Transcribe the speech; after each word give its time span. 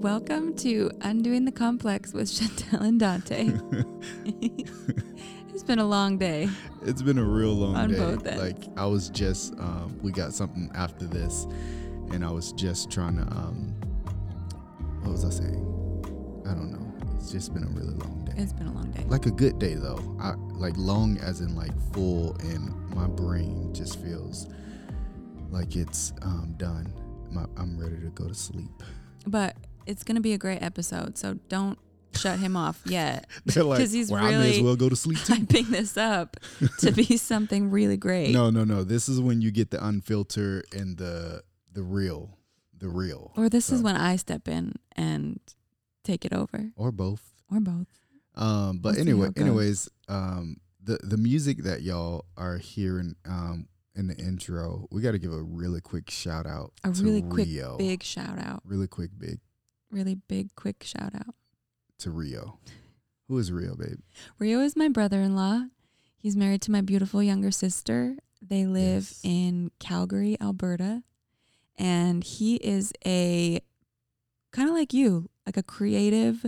Welcome 0.00 0.54
to 0.56 0.90
Undoing 1.02 1.44
the 1.44 1.52
Complex 1.52 2.14
with 2.14 2.28
Chantel 2.28 2.80
and 2.80 2.98
Dante. 2.98 3.52
it's 5.52 5.62
been 5.62 5.78
a 5.78 5.84
long 5.84 6.16
day. 6.16 6.48
It's 6.80 7.02
been 7.02 7.18
a 7.18 7.22
real 7.22 7.52
long 7.52 7.76
On 7.76 7.90
day. 7.90 7.98
both 7.98 8.26
ends. 8.26 8.42
Like 8.42 8.78
I 8.78 8.86
was 8.86 9.10
just, 9.10 9.52
um, 9.58 9.98
we 10.02 10.10
got 10.10 10.32
something 10.32 10.70
after 10.74 11.04
this, 11.04 11.46
and 12.12 12.24
I 12.24 12.30
was 12.30 12.52
just 12.52 12.90
trying 12.90 13.16
to, 13.16 13.24
um, 13.24 13.74
what 15.02 15.12
was 15.12 15.26
I 15.26 15.28
saying? 15.28 16.44
I 16.46 16.54
don't 16.54 16.70
know. 16.72 17.14
It's 17.16 17.30
just 17.30 17.52
been 17.52 17.64
a 17.64 17.68
really 17.68 17.92
long 17.92 18.24
day. 18.24 18.32
It's 18.38 18.54
been 18.54 18.68
a 18.68 18.72
long 18.72 18.90
day. 18.92 19.04
like 19.06 19.26
a 19.26 19.30
good 19.30 19.58
day 19.58 19.74
though. 19.74 20.16
I 20.18 20.32
like 20.54 20.78
long 20.78 21.18
as 21.18 21.42
in 21.42 21.54
like 21.54 21.78
full, 21.92 22.34
and 22.40 22.74
my 22.94 23.06
brain 23.06 23.74
just 23.74 24.00
feels 24.00 24.48
like 25.50 25.76
it's 25.76 26.14
um, 26.22 26.54
done. 26.56 26.90
My, 27.30 27.44
I'm 27.58 27.78
ready 27.78 28.00
to 28.00 28.08
go 28.14 28.26
to 28.28 28.34
sleep. 28.34 28.82
But 29.26 29.54
it's 29.86 30.02
going 30.04 30.16
to 30.16 30.20
be 30.20 30.32
a 30.32 30.38
great 30.38 30.62
episode, 30.62 31.16
so 31.18 31.34
don't 31.48 31.78
shut 32.14 32.38
him 32.40 32.56
off 32.56 32.80
yet. 32.86 33.26
They're 33.46 33.62
like, 33.64 33.78
'Cause 33.80 33.92
he's 33.92 34.10
well, 34.10 34.24
I 34.24 34.30
may 34.30 34.36
as 34.36 34.42
really 34.56 34.62
well 34.62 34.76
go 34.76 34.88
to 34.88 34.96
sleep 34.96 35.18
too. 35.24 35.34
Hyping 35.34 35.68
this 35.68 35.96
up 35.96 36.36
to 36.80 36.92
be 36.92 37.16
something 37.16 37.70
really 37.70 37.96
great. 37.96 38.32
No, 38.32 38.50
no, 38.50 38.64
no. 38.64 38.84
This 38.84 39.08
is 39.08 39.20
when 39.20 39.40
you 39.40 39.50
get 39.50 39.70
the 39.70 39.84
unfiltered 39.84 40.64
and 40.74 40.96
the 40.98 41.42
the 41.72 41.82
real, 41.82 42.36
the 42.76 42.88
real, 42.88 43.32
Or 43.36 43.48
this 43.48 43.70
is 43.70 43.80
when 43.82 43.96
I 43.96 44.16
step 44.16 44.48
in 44.48 44.74
and 44.96 45.38
take 46.02 46.24
it 46.24 46.32
over, 46.32 46.70
or 46.76 46.90
both. 46.90 47.22
or 47.50 47.60
both. 47.60 47.86
Um, 48.34 48.78
but 48.78 48.98
anyway, 48.98 49.28
anyways, 49.36 49.88
um, 50.08 50.56
the 50.82 50.98
the 51.02 51.16
music 51.16 51.58
that 51.64 51.82
y'all 51.82 52.24
are 52.36 52.56
hearing 52.58 53.14
um 53.24 53.68
in 53.94 54.06
the 54.06 54.16
intro, 54.16 54.86
we 54.90 55.02
got 55.02 55.12
to 55.12 55.18
give 55.18 55.32
a 55.32 55.42
really 55.42 55.80
quick 55.80 56.10
shout 56.10 56.46
out. 56.46 56.72
A 56.84 56.90
really 56.90 57.22
quick, 57.22 57.46
Rio. 57.48 57.76
big 57.76 58.02
shout 58.02 58.38
out. 58.38 58.62
really 58.64 58.86
quick, 58.88 59.10
big 59.18 59.38
Really 59.90 60.14
big, 60.14 60.54
quick 60.54 60.82
shout 60.84 61.14
out. 61.14 61.34
to 61.98 62.10
Rio. 62.10 62.58
Who 63.28 63.36
is 63.38 63.52
Rio, 63.52 63.74
babe? 63.76 63.98
Rio 64.38 64.60
is 64.60 64.74
my 64.74 64.88
brother 64.88 65.20
in 65.20 65.36
law. 65.36 65.64
He's 66.16 66.34
married 66.36 66.62
to 66.62 66.70
my 66.70 66.80
beautiful 66.80 67.22
younger 67.22 67.50
sister. 67.50 68.16
They 68.40 68.66
live 68.66 69.04
Yes. 69.10 69.20
in 69.22 69.70
Calgary, 69.78 70.36
Alberta. 70.40 71.02
And 71.76 72.24
he 72.24 72.56
is 72.56 72.92
a 73.06 73.60
kind 74.52 74.68
of 74.68 74.74
like 74.74 74.92
you, 74.94 75.28
like 75.46 75.56
a 75.58 75.62
creative, 75.62 76.46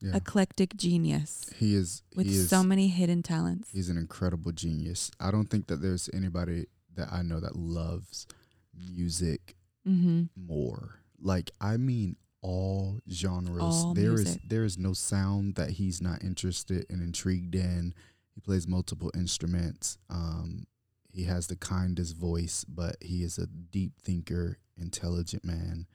Yeah, 0.00 0.16
eclectic 0.16 0.76
genius 0.76 1.44
he 1.56 1.74
is. 1.74 2.02
with 2.16 2.26
he 2.26 2.32
is, 2.34 2.48
so 2.48 2.62
many 2.64 2.88
hidden 2.88 3.22
talents. 3.22 3.68
He's 3.70 3.88
an 3.88 3.96
incredible 3.98 4.50
genius. 4.52 5.10
I 5.20 5.30
don't 5.30 5.48
think 5.50 5.66
that 5.68 5.80
there's 5.82 6.08
anybody 6.12 6.66
that 6.96 7.12
I 7.12 7.22
know 7.22 7.38
that 7.40 7.54
loves 7.56 8.26
music 8.74 9.56
Mm-hmm. 9.88 10.24
more. 10.36 11.00
Like 11.20 11.50
I 11.60 11.76
mean 11.78 12.16
all 12.42 13.00
genres. 13.10 13.84
All 13.86 13.94
There 13.94 14.14
is 14.14 14.38
there 14.46 14.64
is 14.64 14.78
no 14.78 14.92
sound 14.92 15.54
that 15.56 15.70
he's 15.72 16.00
not 16.00 16.22
interested 16.24 16.86
and 16.90 17.02
intrigued 17.02 17.54
in. 17.54 17.94
He 18.34 18.40
plays 18.40 18.66
multiple 18.66 19.10
instruments. 19.14 19.98
Um 20.08 20.66
he 21.12 21.24
has 21.24 21.48
the 21.48 21.56
kindest 21.56 22.16
voice, 22.16 22.64
but 22.64 22.96
he 23.00 23.22
is 23.24 23.36
a 23.38 23.46
deep 23.46 23.92
thinker, 24.00 24.58
intelligent 24.78 25.44
man. 25.44 25.86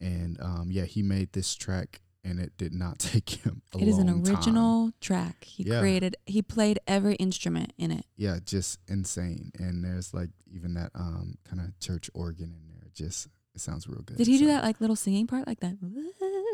And 0.00 0.40
um 0.40 0.68
yeah, 0.70 0.84
he 0.84 1.02
made 1.02 1.32
this 1.32 1.54
track 1.54 2.00
and 2.24 2.40
it 2.40 2.56
did 2.56 2.72
not 2.74 2.98
take 3.12 3.30
him 3.30 3.62
a 3.74 3.78
It 3.78 3.86
is 3.86 3.98
an 3.98 4.08
long 4.08 4.22
time. 4.22 4.30
original 4.30 4.92
track. 5.00 5.44
He 5.44 5.62
Yeah. 5.64 5.78
created, 5.80 6.16
he 6.26 6.42
played 6.42 6.80
every 6.88 7.14
instrument 7.16 7.72
in 7.78 7.92
it. 7.92 8.04
Yeah, 8.16 8.38
just 8.44 8.80
insane. 8.88 9.52
And 9.58 9.84
there's 9.84 10.12
like 10.12 10.30
even 10.52 10.74
that 10.74 10.90
um 10.94 11.38
kind 11.44 11.60
of 11.60 11.78
church 11.78 12.10
organ 12.14 12.52
in 12.52 12.68
there. 12.68 12.88
Just 12.94 13.28
it 13.56 13.60
sounds 13.60 13.88
real 13.88 14.02
good. 14.02 14.18
Did 14.18 14.26
he 14.26 14.38
do 14.38 14.46
that 14.48 14.62
like 14.62 14.80
little 14.80 14.96
singing 14.96 15.26
part 15.26 15.46
like 15.46 15.60
that? 15.60 15.76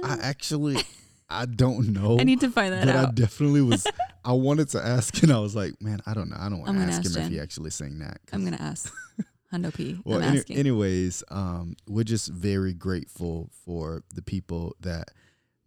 I 0.04 0.18
actually, 0.22 0.76
I 1.28 1.46
don't 1.46 1.88
know. 1.92 2.16
I 2.20 2.22
need 2.24 2.40
to 2.40 2.50
find 2.50 2.72
that 2.72 2.86
but 2.86 2.96
I 2.96 3.10
definitely 3.10 3.60
was. 3.70 3.86
I 4.24 4.32
wanted 4.32 4.68
to 4.70 4.84
ask, 4.84 5.20
and 5.22 5.32
I 5.32 5.40
was 5.40 5.56
like, 5.56 5.80
man, 5.82 6.00
I 6.06 6.14
don't 6.14 6.30
know. 6.30 6.36
I 6.38 6.48
don't 6.48 6.60
want 6.60 6.78
to 6.78 6.84
ask 6.84 7.04
ask 7.04 7.16
him 7.16 7.22
if 7.24 7.28
he 7.28 7.40
actually 7.40 7.70
sang 7.70 7.98
that. 7.98 8.18
I'm 8.32 8.44
gonna 8.44 8.56
ask 8.60 8.92
Hundo 9.52 9.74
P. 9.74 9.98
Well, 10.04 10.18
am 10.22 10.28
any- 10.28 10.38
asking. 10.38 10.56
anyways, 10.58 11.24
um, 11.28 11.74
we're 11.88 12.04
just 12.04 12.28
very 12.28 12.72
grateful 12.72 13.50
for 13.64 14.04
the 14.14 14.22
people 14.22 14.76
that 14.80 15.08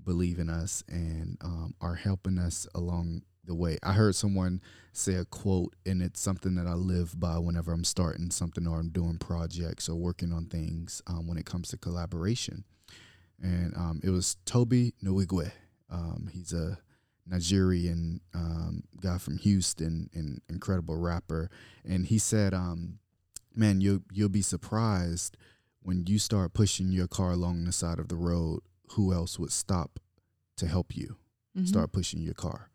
believe 0.03 0.39
in 0.39 0.49
us 0.49 0.83
and 0.87 1.37
um, 1.41 1.73
are 1.81 1.95
helping 1.95 2.37
us 2.37 2.65
along 2.75 3.23
the 3.45 3.55
way. 3.55 3.77
I 3.83 3.93
heard 3.93 4.15
someone 4.15 4.61
say 4.93 5.15
a 5.15 5.25
quote, 5.25 5.75
and 5.85 6.01
it's 6.01 6.19
something 6.21 6.55
that 6.55 6.67
I 6.67 6.73
live 6.73 7.19
by 7.19 7.37
whenever 7.37 7.71
I'm 7.73 7.83
starting 7.83 8.31
something 8.31 8.65
or 8.67 8.79
I'm 8.79 8.89
doing 8.89 9.17
projects 9.17 9.89
or 9.89 9.95
working 9.95 10.31
on 10.33 10.45
things 10.45 11.01
um, 11.07 11.27
when 11.27 11.37
it 11.37 11.45
comes 11.45 11.69
to 11.69 11.77
collaboration. 11.77 12.63
And 13.41 13.75
um, 13.75 13.99
it 14.03 14.09
was 14.09 14.37
Tobe 14.45 14.91
Nwigwe. 15.03 15.51
Um, 15.89 16.29
he's 16.31 16.53
a 16.53 16.77
Nigerian 17.27 18.21
um, 18.33 18.83
guy 19.01 19.17
from 19.17 19.37
Houston 19.39 20.09
an 20.13 20.41
incredible 20.49 20.95
rapper. 20.97 21.49
And 21.83 22.05
he 22.05 22.17
said, 22.17 22.53
um, 22.53 22.99
man, 23.53 23.81
you'll 23.81 24.01
you'll 24.11 24.29
be 24.29 24.41
surprised 24.41 25.35
when 25.81 26.05
you 26.07 26.17
start 26.19 26.53
pushing 26.53 26.91
your 26.91 27.07
car 27.07 27.31
along 27.31 27.65
the 27.65 27.71
side 27.71 27.99
of 27.99 28.07
the 28.07 28.15
road. 28.15 28.61
Who 28.91 29.11
else 29.13 29.37
would 29.39 29.51
stop 29.51 29.99
to 30.57 30.67
help 30.67 30.95
you 30.95 31.17
Mhm. 31.57 31.67
start 31.67 31.91
pushing 31.91 32.21
your 32.21 32.33
car? 32.35 32.69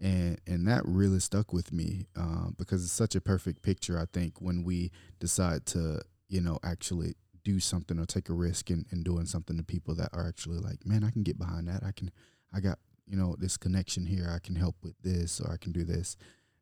And 0.00 0.38
and 0.46 0.68
that 0.68 0.82
really 0.84 1.20
stuck 1.20 1.52
with 1.52 1.72
me 1.72 2.06
uh, 2.16 2.50
because 2.58 2.84
it's 2.84 2.92
such 2.92 3.14
a 3.14 3.20
perfect 3.20 3.62
picture. 3.62 3.98
I 3.98 4.04
think 4.12 4.40
when 4.40 4.62
we 4.62 4.90
decide 5.20 5.64
to 5.66 6.02
you 6.28 6.40
know 6.40 6.58
actually 6.62 7.14
do 7.44 7.60
something 7.60 7.98
or 8.00 8.04
take 8.04 8.28
a 8.28 8.32
risk 8.32 8.70
in, 8.72 8.84
in 8.90 9.04
doing 9.04 9.24
something 9.24 9.56
to 9.56 9.62
people 9.62 9.94
that 9.94 10.10
are 10.12 10.26
actually 10.26 10.58
like, 10.58 10.84
man, 10.84 11.04
I 11.04 11.10
can 11.10 11.22
get 11.22 11.38
behind 11.38 11.68
that. 11.68 11.84
I 11.84 11.92
can, 11.92 12.10
I 12.52 12.58
got 12.58 12.78
you 13.06 13.16
know 13.16 13.36
this 13.38 13.56
connection 13.56 14.04
here. 14.06 14.30
I 14.34 14.44
can 14.44 14.56
help 14.56 14.76
with 14.82 14.94
this 15.02 15.40
or 15.40 15.52
I 15.52 15.56
can 15.56 15.72
do 15.72 15.84
this. 15.84 16.16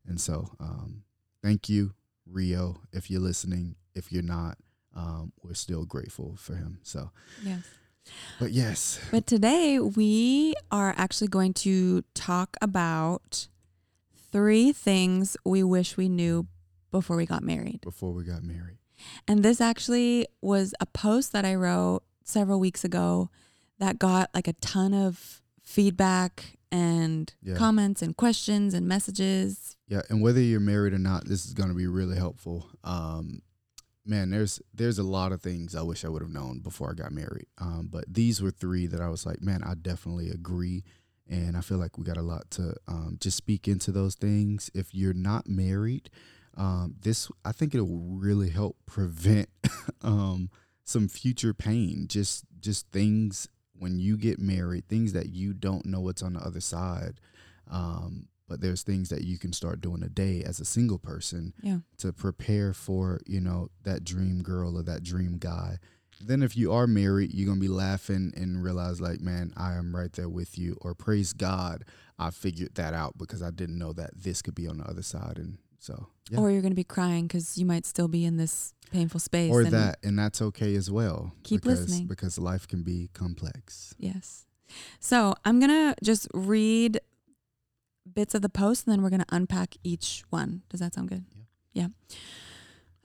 And 0.06 0.20
so, 0.20 0.50
um, 0.60 1.02
thank 1.42 1.68
you, 1.70 1.94
Rio, 2.26 2.82
if 2.92 3.10
you're 3.10 3.22
listening. 3.22 3.76
If 3.94 4.12
you're 4.12 4.22
not, 4.22 4.58
um, 4.94 5.32
we're 5.42 5.54
still 5.54 5.86
grateful 5.86 6.36
for 6.36 6.54
him. 6.54 6.78
So, 6.82 7.10
Yes. 7.42 7.62
But 8.38 8.52
yes, 8.52 9.00
But 9.10 9.26
today 9.26 9.78
we 9.78 10.54
are 10.70 10.94
actually 10.96 11.28
going 11.28 11.54
to 11.54 12.02
talk 12.14 12.56
about 12.60 13.48
three 14.32 14.72
things 14.72 15.36
we 15.44 15.62
wish 15.62 15.96
we 15.96 16.08
knew 16.08 16.46
before 16.90 17.16
we 17.16 17.26
got 17.26 17.42
married. 17.42 17.80
before 17.80 18.12
we 18.12 18.24
got 18.24 18.42
married, 18.42 18.78
And 19.28 19.42
this 19.42 19.60
actually 19.60 20.26
was 20.40 20.74
a 20.80 20.86
post 20.86 21.32
that 21.32 21.44
I 21.44 21.54
wrote 21.54 22.02
several 22.24 22.58
weeks 22.60 22.84
ago 22.84 23.30
that 23.78 23.98
got 23.98 24.30
like 24.34 24.48
a 24.48 24.52
ton 24.54 24.94
of 24.94 25.42
feedback 25.62 26.56
and 26.70 27.32
Yeah. 27.42 27.54
comments 27.56 28.02
and 28.02 28.16
questions 28.16 28.74
and 28.74 28.86
messages. 28.88 29.76
yeah, 29.88 30.02
and 30.08 30.20
whether 30.22 30.40
you're 30.40 30.60
married 30.60 30.92
or 30.92 30.98
not, 30.98 31.26
this 31.26 31.44
is 31.46 31.52
going 31.54 31.68
to 31.68 31.74
be 31.74 31.86
really 31.86 32.16
helpful. 32.16 32.68
Um, 32.82 33.42
man, 34.04 34.30
there's 34.30 34.60
there's 34.72 34.98
a 34.98 35.02
lot 35.04 35.32
of 35.32 35.42
things 35.42 35.74
I 35.74 35.82
wish 35.82 36.04
I 36.04 36.08
would 36.08 36.22
have 36.22 36.30
known 36.30 36.60
before 36.60 36.90
I 36.90 36.94
got 36.94 37.12
married. 37.12 37.46
Um, 37.58 37.88
but 37.90 38.04
these 38.12 38.42
were 38.42 38.50
three 38.50 38.86
that 38.86 39.00
I 39.00 39.08
was 39.08 39.26
like, 39.26 39.40
man, 39.40 39.62
I 39.64 39.74
definitely 39.74 40.30
agree, 40.30 40.84
and 41.28 41.56
I 41.56 41.60
feel 41.60 41.78
like 41.78 41.98
we 41.98 42.04
got 42.04 42.16
a 42.16 42.22
lot 42.22 42.50
to 42.52 42.74
um, 42.86 43.16
just 43.20 43.36
speak 43.36 43.68
into 43.68 43.92
those 43.92 44.14
things. 44.14 44.70
If 44.74 44.94
you're 44.94 45.14
not 45.14 45.48
married, 45.48 46.10
um, 46.56 46.96
this 47.00 47.30
I 47.44 47.52
think 47.52 47.74
it'll 47.74 47.98
really 47.98 48.50
help 48.50 48.76
prevent 48.86 49.48
um, 50.02 50.50
some 50.84 51.08
future 51.08 51.54
pain. 51.54 52.06
Just 52.08 52.44
just 52.60 52.90
things 52.90 53.48
when 53.78 53.98
you 53.98 54.16
get 54.16 54.38
married, 54.38 54.88
things 54.88 55.12
that 55.12 55.30
you 55.30 55.52
don't 55.52 55.86
know 55.86 56.00
what's 56.00 56.22
on 56.22 56.34
the 56.34 56.40
other 56.40 56.60
side. 56.60 57.20
Um, 57.70 58.28
but 58.48 58.60
there's 58.60 58.82
things 58.82 59.08
that 59.08 59.22
you 59.24 59.38
can 59.38 59.52
start 59.52 59.80
doing 59.80 60.00
today 60.00 60.42
as 60.44 60.60
a 60.60 60.64
single 60.64 60.98
person 60.98 61.52
Yeah. 61.62 61.78
to 61.98 62.12
prepare 62.12 62.72
for 62.72 63.20
you 63.26 63.40
know 63.40 63.70
that 63.82 64.04
dream 64.04 64.42
girl 64.42 64.76
or 64.78 64.82
that 64.82 65.02
dream 65.02 65.38
guy 65.38 65.78
then 66.20 66.42
if 66.42 66.56
you 66.56 66.72
are 66.72 66.86
married 66.86 67.34
you're 67.34 67.48
gonna 67.48 67.60
be 67.60 67.68
laughing 67.68 68.32
and 68.36 68.62
realize 68.62 69.00
like 69.00 69.20
man 69.20 69.52
i 69.56 69.72
am 69.74 69.94
right 69.96 70.12
there 70.12 70.28
with 70.28 70.56
you 70.58 70.76
or 70.80 70.94
praise 70.94 71.32
god 71.32 71.84
i 72.18 72.30
figured 72.30 72.74
that 72.76 72.94
out 72.94 73.18
because 73.18 73.42
i 73.42 73.50
didn't 73.50 73.78
know 73.78 73.92
that 73.92 74.10
this 74.16 74.40
could 74.40 74.54
be 74.54 74.68
on 74.68 74.78
the 74.78 74.84
other 74.84 75.02
side 75.02 75.38
and 75.38 75.58
so 75.80 76.06
yeah. 76.30 76.38
Or 76.38 76.50
you're 76.50 76.62
going 76.62 76.70
to 76.72 76.74
be 76.76 76.84
crying 76.84 77.26
because 77.26 77.58
you 77.58 77.66
might 77.66 77.84
still 77.84 78.08
be 78.08 78.24
in 78.24 78.38
this 78.38 78.72
painful 78.90 79.20
space. 79.20 79.50
or 79.52 79.60
and- 79.60 79.72
that 79.72 79.98
and 80.02 80.18
that's 80.18 80.40
okay 80.40 80.74
as 80.76 80.90
well 80.90 81.34
Keep 81.42 81.60
because, 81.60 81.80
listening. 81.82 82.06
because 82.06 82.38
life 82.38 82.66
can 82.66 82.82
be 82.82 83.10
complex 83.12 83.92
Yes. 83.98 84.46
So 85.00 85.34
I'm 85.44 85.60
going 85.60 85.70
to 85.70 85.94
just 86.02 86.26
read 86.32 87.00
bits 88.12 88.34
of 88.34 88.42
the 88.42 88.48
post 88.48 88.86
and 88.86 88.92
then 88.92 89.02
we're 89.02 89.10
going 89.10 89.20
to 89.24 89.34
unpack 89.34 89.76
each 89.82 90.24
one. 90.30 90.62
Does 90.68 90.80
that 90.80 90.94
sound 90.94 91.08
good? 91.08 91.24
Yeah. 91.72 91.88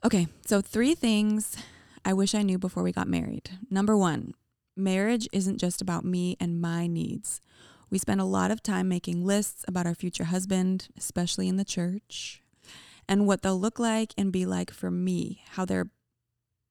Okay. 0.04 0.28
So, 0.46 0.60
three 0.60 0.94
things 0.94 1.56
I 2.04 2.12
wish 2.12 2.34
I 2.34 2.42
knew 2.42 2.58
before 2.58 2.82
we 2.82 2.92
got 2.92 3.08
married. 3.08 3.50
Number 3.70 3.96
one, 3.96 4.34
marriage 4.76 5.28
isn't 5.32 5.58
just 5.58 5.82
about 5.82 6.04
me 6.04 6.36
and 6.40 6.60
my 6.60 6.86
needs. 6.86 7.40
We 7.90 7.98
spend 7.98 8.20
a 8.20 8.24
lot 8.24 8.50
of 8.50 8.62
time 8.62 8.88
making 8.88 9.24
lists 9.24 9.64
about 9.66 9.86
our 9.86 9.94
future 9.94 10.24
husband, 10.24 10.88
especially 10.96 11.48
in 11.48 11.56
the 11.56 11.64
church, 11.64 12.42
and 13.08 13.26
what 13.26 13.42
they'll 13.42 13.58
look 13.58 13.78
like 13.78 14.14
and 14.16 14.32
be 14.32 14.46
like 14.46 14.70
for 14.70 14.90
me, 14.90 15.42
how 15.50 15.64
they're 15.64 15.90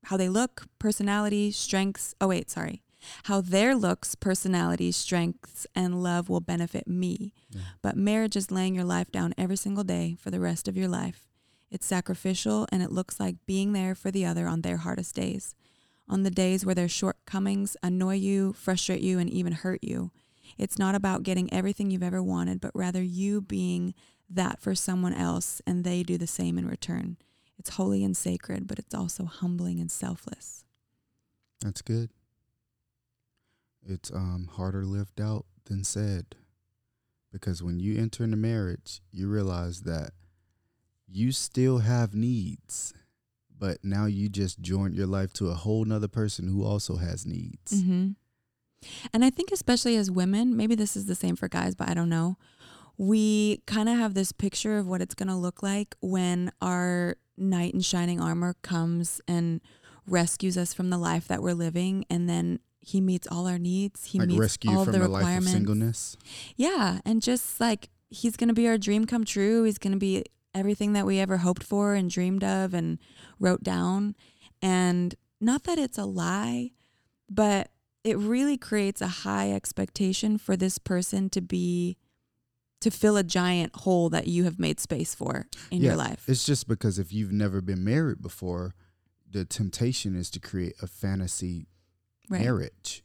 how 0.05 0.15
they 0.15 0.29
look, 0.29 0.65
personality, 0.79 1.51
strengths. 1.51 2.15
Oh 2.21 2.29
wait, 2.29 2.49
sorry. 2.49 2.81
How 3.23 3.41
their 3.41 3.75
looks, 3.75 4.15
personality, 4.15 4.91
strengths, 4.91 5.65
and 5.75 6.03
love 6.03 6.29
will 6.29 6.41
benefit 6.41 6.87
me. 6.87 7.33
Yeah. 7.51 7.61
But 7.81 7.97
marriage 7.97 8.35
is 8.35 8.51
laying 8.51 8.75
your 8.75 8.83
life 8.83 9.11
down 9.11 9.33
every 9.37 9.57
single 9.57 9.83
day 9.83 10.17
for 10.19 10.31
the 10.31 10.39
rest 10.39 10.67
of 10.67 10.77
your 10.77 10.87
life. 10.87 11.27
It's 11.71 11.85
sacrificial 11.85 12.67
and 12.71 12.81
it 12.81 12.91
looks 12.91 13.19
like 13.19 13.35
being 13.45 13.73
there 13.73 13.95
for 13.95 14.11
the 14.11 14.25
other 14.25 14.47
on 14.47 14.61
their 14.61 14.77
hardest 14.77 15.15
days. 15.15 15.55
On 16.07 16.23
the 16.23 16.31
days 16.31 16.65
where 16.65 16.75
their 16.75 16.89
shortcomings 16.89 17.77
annoy 17.83 18.15
you, 18.15 18.53
frustrate 18.53 19.01
you, 19.01 19.19
and 19.19 19.29
even 19.29 19.53
hurt 19.53 19.83
you. 19.83 20.11
It's 20.57 20.79
not 20.79 20.95
about 20.95 21.23
getting 21.23 21.53
everything 21.53 21.91
you've 21.91 22.01
ever 22.01 22.23
wanted, 22.23 22.59
but 22.59 22.71
rather 22.73 23.03
you 23.03 23.41
being 23.41 23.93
that 24.29 24.59
for 24.59 24.73
someone 24.73 25.13
else 25.13 25.61
and 25.67 25.83
they 25.83 26.01
do 26.01 26.17
the 26.17 26.27
same 26.27 26.57
in 26.57 26.67
return. 26.67 27.17
It's 27.59 27.71
holy 27.71 28.03
and 28.03 28.17
sacred, 28.17 28.67
but 28.67 28.79
it's 28.79 28.95
also 28.95 29.25
humbling 29.25 29.79
and 29.79 29.91
selfless. 29.91 30.63
That's 31.61 31.81
good. 31.81 32.09
It's 33.89 34.11
um 34.11 34.49
harder 34.53 34.85
lived 34.85 35.19
out 35.19 35.45
than 35.65 35.83
said. 35.83 36.35
Because 37.31 37.61
when 37.61 37.79
you 37.79 37.99
enter 37.99 38.23
into 38.23 38.37
marriage, 38.37 39.01
you 39.11 39.27
realize 39.27 39.81
that 39.81 40.11
you 41.07 41.31
still 41.31 41.79
have 41.79 42.13
needs, 42.15 42.93
but 43.57 43.83
now 43.83 44.05
you 44.05 44.29
just 44.29 44.61
joined 44.61 44.95
your 44.95 45.07
life 45.07 45.33
to 45.33 45.49
a 45.49 45.53
whole 45.53 45.85
nother 45.85 46.07
person 46.07 46.47
who 46.47 46.63
also 46.63 46.95
has 46.95 47.25
needs. 47.25 47.73
Mm-hmm. 47.73 48.11
And 49.13 49.25
I 49.25 49.29
think, 49.29 49.51
especially 49.51 49.95
as 49.95 50.09
women, 50.09 50.55
maybe 50.55 50.75
this 50.75 50.95
is 50.95 51.05
the 51.05 51.15
same 51.15 51.35
for 51.35 51.47
guys, 51.47 51.75
but 51.75 51.89
I 51.89 51.93
don't 51.93 52.09
know. 52.09 52.37
We 52.97 53.61
kind 53.65 53.89
of 53.89 53.97
have 53.97 54.13
this 54.13 54.31
picture 54.31 54.77
of 54.77 54.87
what 54.87 55.01
it's 55.01 55.15
going 55.15 55.29
to 55.29 55.35
look 55.35 55.61
like 55.61 55.95
when 56.01 56.51
our 56.61 57.15
knight 57.37 57.73
in 57.73 57.81
shining 57.81 58.19
armor 58.19 58.55
comes 58.61 59.21
and 59.27 59.61
rescues 60.07 60.57
us 60.57 60.73
from 60.73 60.89
the 60.89 60.97
life 60.97 61.27
that 61.27 61.41
we're 61.41 61.53
living. 61.53 62.05
And 62.09 62.29
then 62.29 62.59
he 62.81 63.01
meets 63.01 63.27
all 63.27 63.47
our 63.47 63.59
needs. 63.59 64.05
He 64.05 64.19
like 64.19 64.29
meets 64.29 64.39
rescue 64.39 64.71
all 64.71 64.85
from 64.85 64.93
the 64.93 64.99
the 64.99 65.07
life 65.07 65.21
of 65.21 65.27
requirements. 65.27 65.51
singleness. 65.51 66.17
Yeah. 66.55 66.99
And 67.05 67.21
just 67.21 67.59
like 67.59 67.89
he's 68.09 68.35
going 68.37 68.47
to 68.47 68.53
be 68.53 68.67
our 68.67 68.77
dream 68.77 69.05
come 69.05 69.25
true. 69.25 69.63
He's 69.63 69.77
going 69.77 69.93
to 69.93 69.99
be 69.99 70.25
everything 70.53 70.93
that 70.93 71.05
we 71.05 71.19
ever 71.19 71.37
hoped 71.37 71.63
for 71.63 71.93
and 71.93 72.09
dreamed 72.09 72.43
of 72.43 72.73
and 72.73 72.99
wrote 73.39 73.63
down. 73.63 74.15
And 74.61 75.15
not 75.39 75.63
that 75.63 75.77
it's 75.77 75.97
a 75.97 76.05
lie, 76.05 76.71
but 77.29 77.69
it 78.03 78.17
really 78.17 78.57
creates 78.57 79.01
a 79.01 79.07
high 79.07 79.51
expectation 79.51 80.37
for 80.37 80.55
this 80.55 80.77
person 80.77 81.29
to 81.29 81.41
be 81.41 81.97
to 82.81 82.89
fill 82.89 83.17
a 83.17 83.23
giant 83.23 83.75
hole 83.75 84.09
that 84.09 84.27
you 84.27 84.45
have 84.45 84.57
made 84.57 84.79
space 84.79 85.13
for 85.13 85.47
in 85.69 85.81
your 85.81 85.97
life. 85.97 86.23
It's 86.27 86.45
just 86.45 86.65
because 86.65 86.97
if 86.97 87.11
you've 87.11 87.33
never 87.33 87.59
been 87.59 87.83
married 87.83 88.21
before, 88.21 88.73
the 89.29 89.43
temptation 89.43 90.15
is 90.15 90.29
to 90.31 90.39
create 90.39 90.75
a 90.81 90.87
fantasy 90.87 91.67
Right. 92.29 92.41
marriage, 92.41 93.03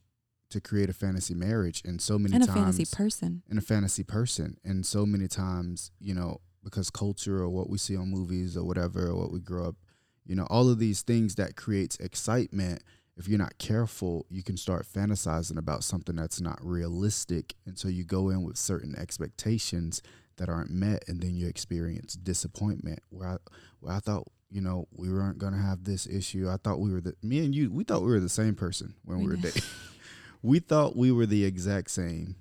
to 0.51 0.61
create 0.61 0.89
a 0.91 0.93
fantasy 0.93 1.35
marriage, 1.35 1.83
and 1.85 2.01
so 2.01 2.19
many 2.19 2.35
And 2.35 2.45
a 2.45 2.47
fantasy 2.47 2.85
person. 2.85 3.43
and 3.49 3.59
a 3.59 3.63
fantasy 3.63 4.05
person, 4.05 4.59
and 4.65 4.85
so 4.87 5.05
many 5.07 5.27
times, 5.29 5.91
you 5.99 6.15
know, 6.15 6.41
because 6.63 6.91
culture 6.91 7.39
or 7.43 7.49
what 7.49 7.69
we 7.69 7.79
see 7.79 7.97
on 7.97 8.09
movies 8.11 8.57
or 8.57 8.65
whatever, 8.65 9.09
or 9.09 9.17
what 9.17 9.33
we 9.33 9.41
grow 9.41 9.69
up, 9.69 9.77
you 10.25 10.35
know, 10.35 10.47
all 10.49 10.69
of 10.71 10.79
these 10.79 11.03
things 11.03 11.35
that 11.35 11.57
creates 11.57 11.97
excitement. 11.97 12.83
If 13.17 13.29
you're 13.29 13.39
not 13.39 13.59
careful, 13.59 14.27
you 14.29 14.43
can 14.43 14.57
start 14.57 14.87
fantasizing 14.87 15.57
about 15.59 15.85
something 15.85 16.17
that's 16.17 16.41
not 16.41 16.59
realistic, 16.65 17.55
and 17.67 17.79
so 17.79 17.89
you 17.89 18.05
go 18.05 18.29
in 18.31 18.43
with 18.43 18.57
certain 18.57 18.95
expectations 18.99 20.03
that 20.37 20.49
aren't 20.49 20.71
met, 20.71 21.05
and 21.09 21.21
then 21.21 21.37
you 21.37 21.47
experience 21.47 22.15
disappointment. 22.15 23.01
Where 23.11 23.29
I, 23.29 23.37
where 23.81 23.93
I 23.95 24.01
thought, 24.01 24.27
you 24.55 24.61
know, 24.61 24.87
we 24.93 25.13
weren't 25.13 25.39
gonna 25.39 25.61
have 25.61 25.83
this 25.83 26.07
issue. 26.07 26.49
I 26.49 26.57
thought 26.59 26.79
we 26.79 26.93
were 26.93 27.01
the 27.01 27.15
me 27.23 27.45
and 27.45 27.53
you. 27.53 27.73
We 27.73 27.83
thought 27.83 28.03
we 28.03 28.09
were 28.09 28.21
the 28.21 28.29
same 28.29 28.55
person 28.55 28.95
when 29.05 29.19
we, 29.19 29.25
We 29.25 29.31
were 29.33 29.37
dating. 29.43 29.63
we 30.43 30.59
thought 30.61 30.95
we 30.97 31.11
were 31.11 31.27
the 31.27 31.45
exact 31.45 31.91
same. 31.91 32.37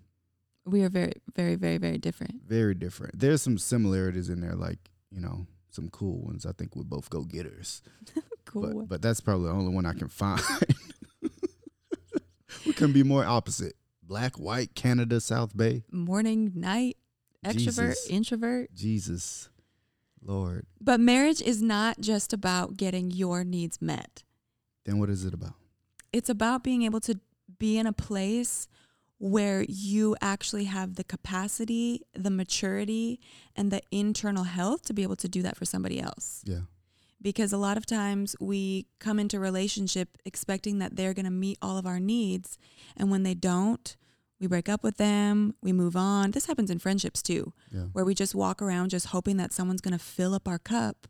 We 0.65 0.83
are 0.83 0.89
very, 0.89 1.13
very, 1.36 1.56
very, 1.56 1.77
very 1.77 1.98
different. 1.98 2.44
very 2.48 2.75
different. 2.75 3.19
There's 3.19 3.42
some 3.42 3.57
similarities 3.57 4.30
in 4.30 4.42
there, 4.42 4.54
like 4.56 4.77
you 5.12 5.21
know, 5.21 5.48
some 5.71 5.89
cool 5.89 6.19
ones. 6.21 6.45
I 6.45 6.51
think 6.51 6.75
we're 6.75 6.83
both 6.83 7.10
go 7.10 7.24
getters, 7.24 7.81
Cool. 8.45 8.62
but 8.81 8.89
but 8.89 9.01
that's 9.01 9.19
probably 9.19 9.48
the 9.48 9.54
only 9.56 9.74
one 9.74 9.88
I 9.88 9.94
can 9.94 10.07
find. 10.07 10.39
we 12.66 12.74
couldn't 12.74 12.94
be 12.94 13.04
more 13.04 13.25
opposite. 13.25 13.74
Black, 14.04 14.36
white, 14.36 14.75
Canada, 14.75 15.19
South 15.19 15.57
Bay. 15.57 15.83
Morning, 15.92 16.51
night, 16.54 16.98
extrovert, 17.44 17.56
Jesus. 17.95 18.07
introvert. 18.09 18.74
Jesus, 18.75 19.50
Lord. 20.25 20.65
But 20.79 20.99
marriage 20.99 21.41
is 21.41 21.61
not 21.61 21.99
just 21.99 22.33
about 22.33 22.77
getting 22.77 23.11
your 23.11 23.43
needs 23.43 23.81
met. 23.81 24.23
Then 24.85 24.99
what 24.99 25.09
is 25.09 25.25
it 25.25 25.33
about? 25.33 25.53
It's 26.11 26.29
about 26.29 26.63
being 26.63 26.83
able 26.83 26.99
to 27.01 27.19
be 27.59 27.77
in 27.77 27.87
a 27.87 27.93
place 27.93 28.67
where 29.19 29.63
you 29.69 30.15
actually 30.21 30.65
have 30.65 30.95
the 30.95 31.03
capacity, 31.03 32.01
the 32.13 32.29
maturity, 32.29 33.19
and 33.55 33.71
the 33.71 33.81
internal 33.89 34.43
health 34.43 34.81
to 34.83 34.93
be 34.93 35.01
able 35.03 35.15
to 35.15 35.29
do 35.29 35.41
that 35.41 35.55
for 35.55 35.63
somebody 35.65 36.01
else. 36.01 36.41
Yeah, 36.45 36.61
Because 37.21 37.53
a 37.53 37.57
lot 37.57 37.77
of 37.77 37.85
times 37.85 38.35
we 38.41 38.87
come 38.99 39.19
into 39.19 39.39
relationship 39.39 40.17
expecting 40.25 40.79
that 40.79 40.97
they're 40.97 41.13
going 41.13 41.25
to 41.25 41.31
meet 41.31 41.57
all 41.61 41.77
of 41.77 41.85
our 41.85 42.01
needs. 42.01 42.57
And 42.97 43.09
when 43.09 43.23
they 43.23 43.33
don't, 43.33 43.95
we 44.44 44.48
break 44.48 44.68
up 44.69 44.84
with 44.84 44.98
them, 44.98 45.56
we 45.62 45.72
move 45.72 45.95
on. 45.95 46.31
This 46.31 46.45
happens 46.48 46.69
in 46.69 46.78
friendships 46.80 47.22
too 47.22 47.54
yeah, 47.72 47.84
where 47.94 48.04
we 48.06 48.13
just 48.13 48.36
walk 48.36 48.62
around 48.62 48.90
just 48.90 49.07
hoping 49.07 49.38
that 49.38 49.54
someone's 49.54 49.81
going 49.81 49.98
to 49.98 50.04
fill 50.04 50.34
up 50.36 50.48
our 50.48 50.60
cup. 50.60 51.07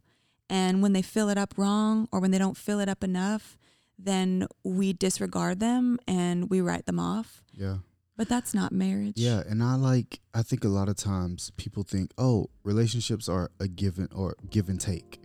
And 0.49 0.81
when 0.83 0.93
they 0.93 1.01
fill 1.01 1.29
it 1.29 1.37
up 1.37 1.55
wrong 1.57 2.07
or 2.11 2.19
when 2.19 2.29
they 2.31 2.37
don't 2.37 2.55
fill 2.55 2.79
it 2.79 2.87
up 2.87 3.03
enough, 3.03 3.57
then 3.97 4.47
we 4.63 4.93
disregard 4.93 5.59
them 5.59 5.97
and 6.07 6.49
we 6.49 6.61
write 6.61 6.85
them 6.85 6.99
off. 6.99 7.41
yeah, 7.53 7.77
But 8.17 8.29
that's 8.29 8.53
not 8.53 8.71
marriage. 8.71 9.13
yeah. 9.17 9.41
And 9.49 9.63
I 9.63 9.75
like. 9.75 10.19
I 10.33 10.41
think 10.43 10.63
a 10.63 10.67
lot 10.67 10.89
of 10.89 10.95
times 10.95 11.51
people 11.57 11.83
think, 11.83 12.11
oh, 12.17 12.49
relationships 12.63 13.27
are 13.27 13.49
a 13.59 13.67
given 13.67 14.09
or 14.13 14.35
give 14.49 14.69
and 14.69 14.79
take, 14.79 15.19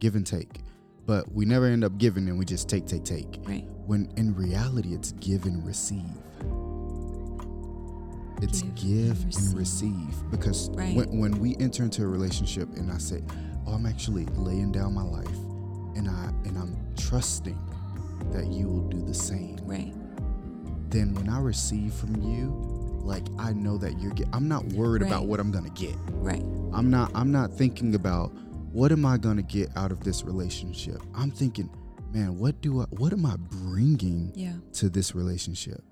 give 0.00 0.14
and 0.14 0.26
take. 0.26 0.60
But 1.06 1.32
we 1.32 1.46
never 1.46 1.64
end 1.64 1.84
up 1.84 1.96
giving, 1.96 2.28
and 2.28 2.38
we 2.38 2.44
just 2.44 2.68
take, 2.68 2.86
take, 2.86 3.04
take. 3.04 3.38
Right. 3.44 3.66
when 3.86 4.12
in 4.16 4.34
reality 4.34 4.92
it's 4.94 5.12
give 5.12 5.46
and 5.46 5.64
receive 5.66 6.04
it's 8.42 8.62
Give 8.62 8.74
give, 8.76 9.22
and 9.24 9.34
and 9.36 9.58
receive 9.58 10.30
because 10.30 10.70
Right. 10.70 10.94
when, 10.96 11.18
when 11.18 11.38
we 11.40 11.56
enter 11.58 11.82
into 11.82 12.02
a 12.04 12.06
relationship 12.06 12.68
and 12.76 12.90
i 12.92 12.98
say 12.98 13.22
oh 13.66 13.72
i'm 13.72 13.86
actually 13.86 14.26
laying 14.36 14.70
down 14.72 14.94
my 14.94 15.02
life 15.02 15.36
and 15.96 16.08
i 16.08 16.26
and 16.44 16.56
i'm 16.56 16.76
trusting 16.96 17.58
that 18.32 18.46
you 18.46 18.66
will 18.68 18.88
do 18.88 19.02
the 19.04 19.14
same 19.14 19.56
Right. 19.64 19.92
then 20.90 21.14
when 21.14 21.28
i 21.28 21.38
receive 21.40 21.92
from 21.94 22.20
you 22.22 22.52
like 23.02 23.24
i 23.38 23.52
know 23.52 23.76
that 23.78 23.98
you're 24.00 24.12
get, 24.12 24.28
i'm 24.32 24.48
not 24.48 24.64
worried 24.66 25.02
about 25.02 25.26
what 25.26 25.40
i'm 25.40 25.50
gonna 25.50 25.70
get 25.70 25.94
Right. 26.12 26.42
i'm 26.72 26.90
not 26.90 27.10
i'm 27.14 27.32
not 27.32 27.52
thinking 27.52 27.94
about 27.94 28.28
what 28.72 28.92
am 28.92 29.04
i 29.06 29.16
gonna 29.16 29.42
get 29.42 29.70
out 29.76 29.90
of 29.90 30.00
this 30.04 30.24
relationship 30.24 31.00
i'm 31.14 31.30
thinking 31.30 31.68
man 32.12 32.38
what 32.38 32.60
do 32.60 32.80
i 32.80 32.84
what 32.90 33.12
am 33.12 33.26
i 33.26 33.34
bringing 33.36 34.32
Yeah. 34.34 34.52
to 34.74 34.88
this 34.88 35.14
relationship 35.14 35.82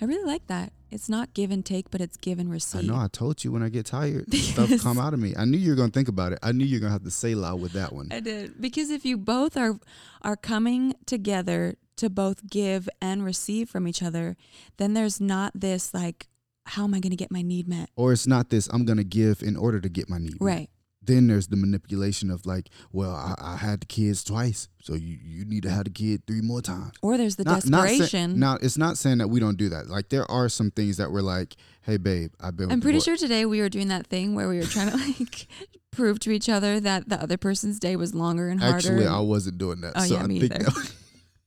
I 0.00 0.04
really 0.04 0.24
like 0.26 0.46
that. 0.46 0.72
It's 0.90 1.08
not 1.08 1.34
give 1.34 1.50
and 1.50 1.64
take, 1.64 1.90
but 1.90 2.00
it's 2.00 2.16
give 2.16 2.38
and 2.38 2.50
receive. 2.50 2.84
I 2.84 2.94
know 2.94 2.96
I 2.96 3.08
told 3.08 3.42
you 3.42 3.52
when 3.52 3.62
I 3.62 3.68
get 3.68 3.86
tired, 3.86 4.32
stuff 4.34 4.70
come 4.80 4.98
out 4.98 5.14
of 5.14 5.20
me. 5.20 5.34
I 5.36 5.44
knew 5.44 5.58
you 5.58 5.70
were 5.70 5.76
gonna 5.76 5.90
think 5.90 6.08
about 6.08 6.32
it. 6.32 6.38
I 6.42 6.52
knew 6.52 6.64
you 6.64 6.76
were 6.76 6.80
gonna 6.80 6.92
have 6.92 7.04
to 7.04 7.10
say 7.10 7.34
loud 7.34 7.60
with 7.60 7.72
that 7.72 7.92
one. 7.92 8.08
I 8.10 8.20
did 8.20 8.60
because 8.60 8.90
if 8.90 9.04
you 9.04 9.16
both 9.16 9.56
are 9.56 9.78
are 10.22 10.36
coming 10.36 10.94
together 11.06 11.76
to 11.96 12.10
both 12.10 12.48
give 12.48 12.88
and 13.00 13.24
receive 13.24 13.68
from 13.68 13.88
each 13.88 14.02
other, 14.02 14.36
then 14.76 14.94
there's 14.94 15.20
not 15.20 15.52
this 15.54 15.92
like, 15.94 16.28
how 16.66 16.84
am 16.84 16.94
I 16.94 17.00
going 17.00 17.10
to 17.10 17.16
get 17.16 17.30
my 17.30 17.42
need 17.42 17.66
met? 17.68 17.90
Or 17.96 18.12
it's 18.12 18.26
not 18.26 18.50
this, 18.50 18.68
I'm 18.68 18.84
gonna 18.84 19.04
give 19.04 19.42
in 19.42 19.56
order 19.56 19.80
to 19.80 19.88
get 19.88 20.08
my 20.08 20.18
need. 20.18 20.40
met. 20.40 20.46
Right. 20.46 20.70
Then 21.06 21.28
there's 21.28 21.46
the 21.48 21.56
manipulation 21.56 22.30
of 22.30 22.46
like, 22.46 22.68
well, 22.92 23.12
I, 23.12 23.34
I 23.38 23.56
had 23.56 23.80
the 23.80 23.86
kids 23.86 24.24
twice, 24.24 24.68
so 24.82 24.94
you, 24.94 25.18
you 25.22 25.44
need 25.44 25.62
to 25.62 25.70
have 25.70 25.84
the 25.84 25.90
kid 25.90 26.26
three 26.26 26.40
more 26.40 26.60
times. 26.60 26.92
Or 27.02 27.16
there's 27.16 27.36
the 27.36 27.44
Not- 27.44 27.62
desperation. 27.62 28.38
now 28.38 28.58
it's 28.60 28.76
not 28.76 28.98
saying 28.98 29.18
that 29.18 29.28
we 29.28 29.40
don't 29.40 29.56
do 29.56 29.68
that. 29.70 29.88
Like 29.88 30.08
there 30.08 30.28
are 30.30 30.48
some 30.48 30.70
things 30.70 30.96
that 30.96 31.10
we're 31.12 31.20
like, 31.22 31.56
hey 31.82 31.96
babe, 31.96 32.32
I've 32.40 32.56
been 32.56 32.64
I'm 32.64 32.70
with 32.70 32.80
the 32.80 32.84
pretty 32.84 33.00
sure 33.00 33.16
today 33.16 33.46
we 33.46 33.60
were 33.60 33.68
doing 33.68 33.88
that 33.88 34.06
thing 34.08 34.34
where 34.34 34.48
we 34.48 34.58
were 34.58 34.64
trying 34.64 34.90
to 34.90 34.96
like 35.18 35.46
prove 35.92 36.18
to 36.20 36.30
each 36.30 36.48
other 36.48 36.78
that 36.80 37.08
the 37.08 37.22
other 37.22 37.36
person's 37.38 37.78
day 37.78 37.96
was 37.96 38.14
longer 38.14 38.48
and 38.48 38.60
harder. 38.60 38.76
Actually, 38.76 39.06
I 39.06 39.20
wasn't 39.20 39.58
doing 39.58 39.80
that. 39.82 39.92
Oh, 39.96 40.04
so 40.04 40.14
yeah, 40.14 40.22
I 40.22 40.26
me 40.26 40.40
think 40.40 40.54
either. 40.54 40.72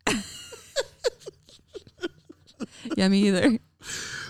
yeah, 2.97 3.07
me 3.07 3.27
either. 3.27 3.59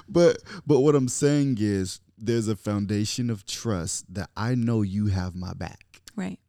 but 0.08 0.38
but 0.66 0.80
what 0.82 0.96
I'm 0.96 1.08
saying 1.08 1.58
is 1.60 2.00
there's 2.20 2.48
a 2.48 2.56
foundation 2.56 3.30
of 3.30 3.46
trust 3.46 4.14
that 4.14 4.30
I 4.36 4.56
know 4.56 4.82
you 4.82 5.08
have 5.08 5.36
my 5.36 5.54
back. 5.54 6.02
Right. 6.16 6.40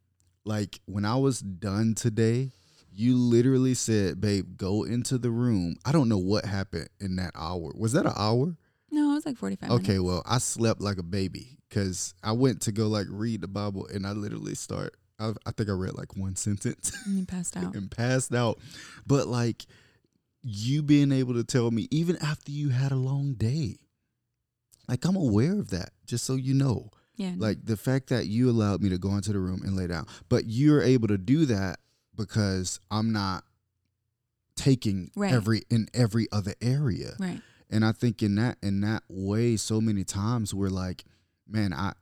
like 0.43 0.79
when 0.85 1.05
I 1.05 1.15
was 1.15 1.39
done 1.39 1.93
today, 1.95 2.51
you 2.93 3.15
literally 3.15 3.73
said, 3.73 4.19
"Babe, 4.19 4.57
go 4.57 4.83
into 4.83 5.17
the 5.17 5.31
room." 5.31 5.75
I 5.85 5.91
don't 5.93 6.09
know 6.09 6.17
what 6.17 6.45
happened 6.45 6.89
in 6.99 7.15
that 7.17 7.31
hour. 7.35 7.71
Was 7.75 7.93
that 7.93 8.05
an 8.05 8.13
hour? 8.17 8.57
No, 8.91 9.11
it 9.11 9.15
was 9.15 9.25
like 9.25 9.37
45 9.37 9.71
Okay, 9.71 9.87
minutes. 9.93 10.03
well, 10.03 10.23
I 10.25 10.39
slept 10.39 10.81
like 10.81 10.97
a 10.97 11.03
baby 11.03 11.57
because 11.69 12.13
I 12.21 12.33
went 12.33 12.61
to 12.63 12.73
go 12.73 12.87
like 12.87 13.07
read 13.09 13.39
the 13.41 13.47
Bible 13.47 13.87
and 13.93 14.05
I 14.05 14.11
literally 14.11 14.55
start. 14.55 14.97
I, 15.19 15.31
I 15.45 15.51
think 15.51 15.69
I 15.69 15.73
read 15.73 15.93
like 15.93 16.17
one 16.17 16.35
sentence 16.47 16.91
And 17.05 17.17
you 17.19 17.25
passed 17.25 17.55
out. 17.55 17.73
and 17.75 17.89
passed 17.89 18.33
out. 18.35 18.59
But 19.07 19.27
like, 19.27 19.65
you 20.43 20.81
being 20.83 21.11
able 21.11 21.35
to 21.35 21.43
tell 21.43 21.69
me 21.71 21.87
even 21.91 22.17
after 22.17 22.51
you 22.51 22.69
had 22.69 22.91
a 22.91 22.95
long 22.97 23.33
day. 23.35 23.77
Like 24.87 25.05
I'm 25.05 25.15
aware 25.15 25.59
of 25.59 25.69
that, 25.69 25.91
just 26.05 26.25
so 26.25 26.35
you 26.35 26.53
know. 26.53 26.89
Yeah. 27.15 27.33
Like 27.37 27.65
the 27.65 27.77
fact 27.77 28.07
that 28.09 28.27
you 28.27 28.49
allowed 28.49 28.81
me 28.81 28.89
to 28.89 28.97
go 28.97 29.15
into 29.15 29.31
the 29.33 29.39
room 29.39 29.61
and 29.63 29.75
lay 29.75 29.87
down, 29.87 30.07
but 30.29 30.45
you're 30.47 30.81
able 30.81 31.07
to 31.09 31.17
do 31.17 31.45
that 31.45 31.79
because 32.15 32.79
I'm 32.89 33.11
not 33.11 33.43
taking 34.55 35.11
Right. 35.15 35.31
every 35.33 35.63
in 35.69 35.87
every 35.93 36.27
other 36.31 36.55
area. 36.61 37.13
right. 37.19 37.41
And 37.69 37.85
I 37.85 37.93
think 37.93 38.21
in 38.21 38.35
that 38.35 38.57
in 38.61 38.81
that 38.81 39.03
way, 39.07 39.55
so 39.55 39.79
many 39.79 40.03
times 40.03 40.53
we're 40.53 40.69
like, 40.69 41.05
man, 41.47 41.73
I 41.73 41.93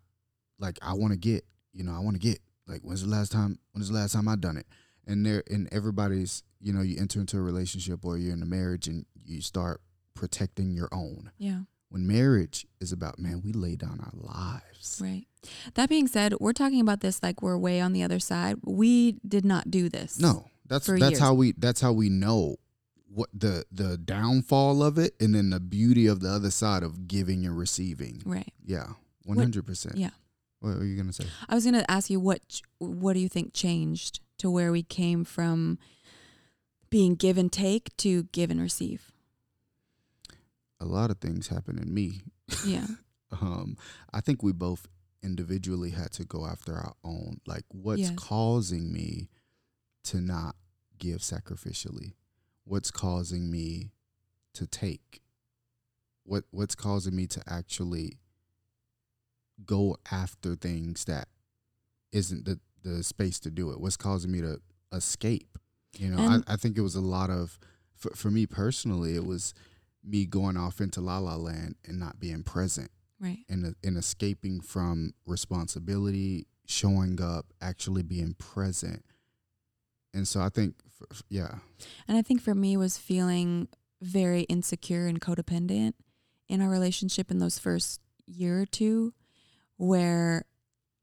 like 0.58 0.80
I 0.82 0.94
want 0.94 1.14
to 1.14 1.18
get, 1.20 1.46
you 1.74 1.84
know, 1.84 1.94
I 1.94 2.00
want 2.00 2.16
to 2.16 2.20
get. 2.20 2.40
Like 2.68 2.82
when's 2.82 3.04
the 3.04 3.10
last 3.10 3.32
time? 3.32 3.60
When's 3.74 3.90
the 3.90 3.96
last 3.96 4.14
time 4.14 4.28
I 4.28 4.36
done 4.36 4.58
it? 4.58 4.66
And 5.06 5.26
there, 5.26 5.44
and 5.50 5.68
everybody's, 5.72 6.44
you 6.60 6.72
know, 6.74 6.82
you 6.82 7.00
enter 7.00 7.20
into 7.20 7.38
a 7.38 7.42
relationship 7.42 8.04
or 8.06 8.18
you're 8.18 8.34
in 8.34 8.42
a 8.44 8.48
marriage 8.48 8.88
and 8.88 9.06
you 9.16 9.42
start 9.42 9.82
protecting 10.14 10.72
your 10.72 10.90
own. 10.92 11.32
Yeah. 11.38 11.62
When 11.90 12.06
marriage 12.06 12.68
is 12.80 12.92
about, 12.92 13.18
man, 13.18 13.42
we 13.44 13.52
lay 13.52 13.76
down 13.76 14.00
our 14.00 14.14
lives. 14.14 15.02
Right. 15.04 15.26
That 15.74 15.90
being 15.90 16.08
said, 16.08 16.36
we're 16.40 16.54
talking 16.54 16.82
about 16.82 17.02
this 17.02 17.24
like 17.24 17.42
we're 17.42 17.58
way 17.58 17.82
on 17.82 17.94
the 17.94 18.04
other 18.04 18.20
side. 18.20 18.58
We 18.64 19.14
did 19.28 19.44
not 19.44 19.72
do 19.72 19.90
this. 19.90 20.20
No, 20.20 20.46
that's 20.68 20.86
that's 20.86 21.02
years. 21.02 21.20
how 21.20 21.34
we 21.34 21.54
that's 21.58 21.82
how 21.82 21.92
we 21.92 22.10
know 22.10 22.58
what 23.12 23.30
the 23.34 23.66
the 23.72 23.98
downfall 23.98 24.84
of 24.84 25.00
it, 25.00 25.16
and 25.20 25.34
then 25.34 25.50
the 25.50 25.60
beauty 25.60 26.06
of 26.06 26.20
the 26.20 26.30
other 26.30 26.52
side 26.52 26.84
of 26.84 27.08
giving 27.08 27.46
and 27.46 27.58
receiving. 27.58 28.22
Right. 28.26 28.54
Yeah, 28.64 28.90
one 29.24 29.38
hundred 29.38 29.66
percent. 29.66 29.98
yeah. 29.98 30.12
What 30.60 30.78
are 30.78 30.86
you 30.86 30.98
gonna 30.98 31.14
say? 31.14 31.26
I 31.48 31.56
was 31.56 31.64
going 31.64 31.74
to 31.76 31.90
ask 31.90 32.10
you 32.10 32.20
what 32.20 32.62
what 32.80 33.14
do 33.14 33.20
you 33.20 33.30
think 33.30 33.54
changed 33.54 34.20
to 34.40 34.52
where 34.52 34.72
we 34.72 34.84
came 34.84 35.24
from 35.24 35.80
being 36.90 37.16
give 37.16 37.38
and 37.38 37.52
take 37.52 37.96
to 37.98 38.24
give 38.24 38.52
and 38.52 38.62
receive? 38.62 39.12
A 40.80 40.86
lot 40.86 41.12
of 41.12 41.18
things 41.20 41.48
happen 41.48 41.78
in 41.80 41.94
me. 41.94 42.22
Yeah. 42.66 42.86
Um, 43.42 43.78
I 44.12 44.22
think 44.22 44.42
we 44.42 44.54
both 44.54 44.88
individually 45.22 45.92
had 45.92 46.12
to 46.14 46.26
go 46.26 46.48
after 46.48 46.74
our 46.74 46.94
own. 47.04 47.40
Like, 47.46 47.64
what's 47.70 48.02
Yes. 48.02 48.14
causing 48.16 48.92
me 48.92 49.30
to 50.06 50.20
not 50.20 50.56
give 50.98 51.20
sacrificially? 51.20 52.14
What's 52.64 52.90
causing 52.90 53.52
me 53.52 53.92
to 54.56 54.66
take? 54.66 55.22
What 56.24 56.46
What's 56.50 56.74
causing 56.74 57.16
me 57.16 57.28
to 57.28 57.44
actually 57.46 58.18
go 59.66 59.98
after 60.12 60.56
things 60.56 61.06
that 61.06 61.28
isn't 62.12 62.46
the 62.46 62.60
the 62.82 63.04
space 63.04 63.40
to 63.42 63.52
do 63.52 63.72
it? 63.72 63.80
What's 63.80 63.98
causing 63.98 64.32
me 64.32 64.42
to 64.42 64.60
escape? 64.92 65.58
You 65.98 66.10
know, 66.10 66.18
I, 66.48 66.54
I 66.54 66.56
think 66.56 66.78
it 66.78 66.82
was 66.82 66.96
a 66.96 67.02
lot 67.02 67.30
of 67.30 67.60
for, 67.96 68.10
for 68.16 68.32
me 68.32 68.46
personally, 68.48 69.16
it 69.16 69.26
was 69.26 69.54
me 70.04 70.26
going 70.26 70.58
off 70.58 70.80
into 70.82 71.02
la 71.02 71.18
la 71.20 71.36
land 71.36 71.76
and 71.86 72.00
not 72.00 72.20
being 72.20 72.44
present 72.44 72.90
Right. 73.20 73.40
and 73.50 73.66
uh, 73.66 73.70
and 73.84 73.98
escaping 73.98 74.62
from 74.62 75.14
responsibility, 75.26 76.48
showing 76.66 77.22
up, 77.22 77.48
actually 77.62 78.04
being 78.04 78.34
present. 78.36 79.04
And 80.14 80.28
so 80.28 80.40
I 80.42 80.50
think, 80.50 80.76
yeah, 81.30 81.56
And 82.08 82.18
I 82.18 82.22
think 82.22 82.42
for 82.42 82.56
me 82.56 82.76
was 82.78 82.98
feeling 82.98 83.68
very 84.02 84.42
insecure 84.44 85.06
and 85.06 85.20
codependent 85.22 85.94
in 86.48 86.62
our 86.62 86.70
relationship 86.70 87.30
in 87.30 87.38
those 87.40 87.60
first 87.60 88.00
year 88.26 88.62
or 88.62 88.66
two 88.66 89.14
where 89.78 90.46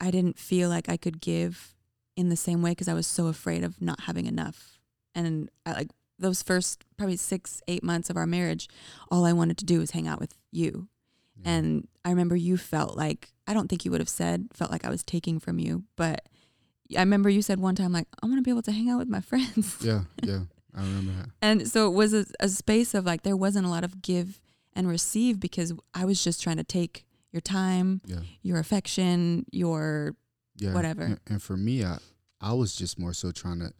I 0.01 0.11
didn't 0.11 0.39
feel 0.39 0.69
like 0.69 0.89
I 0.89 0.97
could 0.97 1.21
give 1.21 1.75
in 2.17 2.31
the 2.31 2.37
same 2.37 2.63
way 2.63 2.71
because 2.73 2.89
I 2.89 2.95
was 2.95 3.07
so 3.07 3.27
afraid 3.29 3.63
of 3.63 3.81
not 3.81 4.01
having 4.01 4.27
enough. 4.27 4.81
And 5.15 5.49
I, 5.65 5.73
like 5.73 5.91
those 6.19 6.43
first 6.43 6.85
probably 6.97 7.17
six, 7.17 7.61
eight 7.69 7.83
months 7.83 8.09
of 8.11 8.17
our 8.17 8.27
marriage, 8.27 8.69
all 9.11 9.25
I 9.25 9.33
wanted 9.33 9.59
to 9.59 9.65
do 9.65 9.79
was 9.81 9.91
hang 9.93 10.09
out 10.09 10.21
with 10.21 10.35
you. 10.51 10.89
yeah. 11.43 11.51
And 11.51 11.89
I 12.05 12.11
remember 12.11 12.37
you 12.37 12.57
felt 12.57 12.97
like, 12.97 13.33
I 13.47 13.53
don't 13.55 13.69
think 13.69 13.85
you 13.85 13.91
would 13.91 14.01
have 14.01 14.09
said, 14.09 14.49
felt 14.53 14.71
like 14.71 14.85
I 14.85 14.91
was 14.91 15.03
taking 15.05 15.39
from 15.39 15.59
you, 15.59 15.85
but 15.97 16.23
I 16.97 17.01
remember 17.01 17.29
you 17.29 17.43
said 17.43 17.59
one 17.61 17.75
time, 17.75 17.93
like, 17.93 18.07
I 18.23 18.27
want 18.27 18.39
to 18.39 18.43
be 18.43 18.51
able 18.51 18.63
to 18.63 18.73
hang 18.73 18.89
out 18.89 18.99
with 18.99 19.09
my 19.09 19.21
friends. 19.31 19.77
yeah, 19.83 20.03
yeah, 20.23 20.41
I 20.75 20.81
remember 20.83 21.13
that. 21.13 21.31
And 21.43 21.69
so 21.69 21.89
it 21.89 21.95
was 21.95 22.15
a, 22.15 22.25
a 22.41 22.49
space 22.49 22.95
of 22.95 23.05
like 23.05 23.23
there 23.23 23.37
wasn't 23.37 23.67
a 23.67 23.71
lot 23.71 23.85
of 23.85 24.01
give 24.03 24.41
and 24.73 24.89
receive 24.89 25.41
because 25.41 25.73
I 25.95 26.05
was 26.05 26.23
just 26.23 26.43
trying 26.43 26.59
to 26.59 26.65
take 26.65 27.05
your 27.33 27.41
time, 27.41 28.01
Yeah, 28.07 28.21
your 28.43 28.59
affection, 28.59 29.45
your 29.53 30.15
yeah, 30.59 30.73
Whatever. 30.73 31.03
And, 31.03 31.21
and 31.27 31.43
for 31.43 31.57
me, 31.57 31.85
I 31.85 31.99
I 32.41 32.53
was 32.55 32.75
just 32.75 32.99
more 32.99 33.13
so 33.13 33.31
trying 33.33 33.59
to 33.61 33.73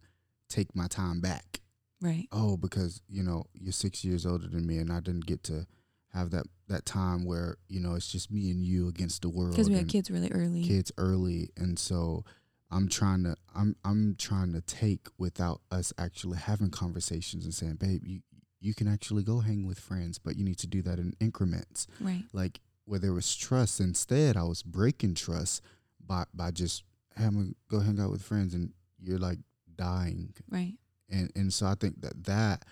take 0.49 0.75
my 0.75 0.87
time 0.87 1.21
back. 1.21 1.61
Right, 2.01 2.27
Oh, 2.31 2.57
because 2.57 3.01
you 3.07 3.23
know 3.23 3.45
you're 3.53 3.71
six 3.71 4.03
years 4.03 4.25
older 4.25 4.47
than 4.47 4.65
me, 4.67 4.77
and 4.77 4.91
I 4.91 4.99
didn't 4.99 5.25
get 5.25 5.43
to 5.45 5.65
have 6.13 6.31
that 6.31 6.45
that 6.67 6.85
time 6.85 7.25
where 7.25 7.57
you 7.67 7.79
know 7.79 7.95
it's 7.95 8.11
just 8.11 8.31
me 8.31 8.49
and 8.51 8.63
you 8.63 8.87
against 8.87 9.21
the 9.21 9.29
world. 9.29 9.51
because 9.51 9.69
we 9.69 9.75
had 9.75 9.87
kids 9.89 10.09
really 10.11 10.31
early. 10.31 10.63
kids 10.63 10.91
early. 10.97 11.49
And 11.57 11.77
so 11.79 12.23
i'm 12.69 12.89
trying 12.89 13.23
to 13.23 13.33
i'm 13.55 13.77
i'm 13.85 14.13
trying 14.17 14.51
to 14.51 14.59
take 14.59 15.07
without 15.17 15.61
us 15.71 15.93
actually 15.97 16.37
having 16.37 16.69
conversations 16.69 17.45
and 17.45 17.53
saying 17.53 17.75
babe 17.75 18.01
you 18.05 18.19
you 18.59 18.73
can 18.73 18.89
actually 18.89 19.23
go 19.23 19.39
hang 19.39 19.65
with 19.65 19.79
friends 19.79 20.17
but 20.19 20.35
you 20.35 20.43
need 20.43 20.57
to 20.57 20.67
do 20.67 20.81
that 20.81 20.99
in 20.99 21.13
increments. 21.21 21.87
Right, 22.01 22.25
like 22.33 22.59
where 22.83 22.99
there 22.99 23.13
was 23.13 23.33
trust 23.37 23.79
instead 23.79 24.35
i 24.35 24.43
was 24.43 24.63
breaking 24.63 25.13
trust 25.15 25.61
by 26.05 26.25
by 26.33 26.51
just 26.51 26.83
having 27.15 27.55
go 27.69 27.79
hang 27.79 28.01
out 28.01 28.11
with 28.11 28.21
friends 28.21 28.53
and 28.53 28.73
you're 29.01 29.17
like 29.17 29.39
dying. 29.77 30.33
Right, 30.51 30.73
and 31.09 31.31
and 31.35 31.53
so 31.53 31.65
I 31.67 31.75
think 31.75 32.01
that 32.01 32.23
that 32.25 32.65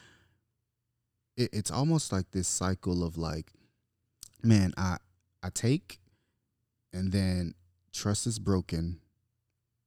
it, 1.37 1.49
it's 1.53 1.71
almost 1.71 2.11
like 2.11 2.31
this 2.31 2.47
cycle 2.47 3.03
of 3.03 3.17
like, 3.17 3.51
man, 4.43 4.73
I 4.77 4.97
I 5.43 5.49
take, 5.49 5.99
and 6.93 7.11
then 7.11 7.53
trust 7.93 8.27
is 8.27 8.39
broken, 8.39 8.99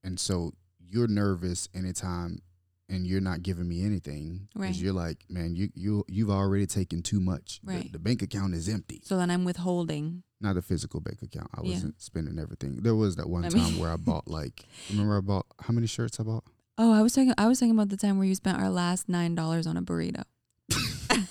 and 0.05 0.19
so 0.21 0.53
you're 0.81 1.09
nervous 1.09 1.69
anytime, 1.75 2.41
and 2.89 3.07
you're 3.07 3.21
not 3.21 3.43
giving 3.43 3.69
me 3.69 3.85
anything 3.85 4.49
Right. 4.55 4.75
you're 4.75 4.93
like, 4.95 5.19
man, 5.29 5.55
you 5.57 5.69
you 5.75 6.05
you've 6.09 6.31
already 6.31 6.67
taken 6.67 7.03
too 7.03 7.21
much. 7.21 7.61
The- 7.63 7.73
Right. 7.73 7.93
The, 7.93 7.99
bank 7.99 8.23
account 8.23 8.55
is 8.55 8.69
empty. 8.69 9.01
So 9.05 9.17
then 9.19 9.31
I'm 9.31 9.45
withholding. 9.45 10.23
Not 10.41 10.55
the 10.55 10.63
physical 10.63 11.01
bank 11.01 11.21
account. 11.23 11.51
I 11.55 11.63
Yeah. 11.65 11.73
wasn't 11.75 12.01
spending 12.01 12.39
everything. 12.39 12.77
There 12.77 12.95
was 12.95 13.17
that 13.17 13.29
one 13.29 13.45
I 13.45 13.49
time 13.49 13.73
mean- 13.73 13.79
where 13.81 13.91
I 13.91 13.97
bought 13.97 14.29
like, 14.29 14.65
remember 14.91 15.17
I 15.19 15.21
bought 15.21 15.47
how 15.61 15.75
many 15.75 15.87
shirts 15.87 16.21
I 16.21 16.23
bought? 16.23 16.45
Oh, 16.81 16.93
I 16.93 17.03
was 17.03 17.13
talking. 17.13 17.35
I 17.37 17.49
was 17.49 17.59
talking 17.59 17.73
about 17.73 17.89
the 17.89 17.97
time 17.97 18.19
where 18.19 18.27
you 18.27 18.37
spent 18.37 18.61
our 18.61 18.71
last 18.71 19.09
nine 19.09 19.35
dollars 19.35 19.67
on 19.67 19.77
a 19.77 19.83
burrito. 19.83 20.23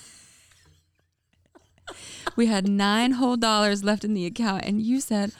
we 2.36 2.44
had 2.46 2.68
nine 2.68 3.12
whole 3.12 3.38
dollars 3.38 3.82
left 3.82 4.04
in 4.04 4.12
the 4.12 4.26
account, 4.26 4.66
and 4.66 4.82
you 4.82 5.00
said, 5.00 5.32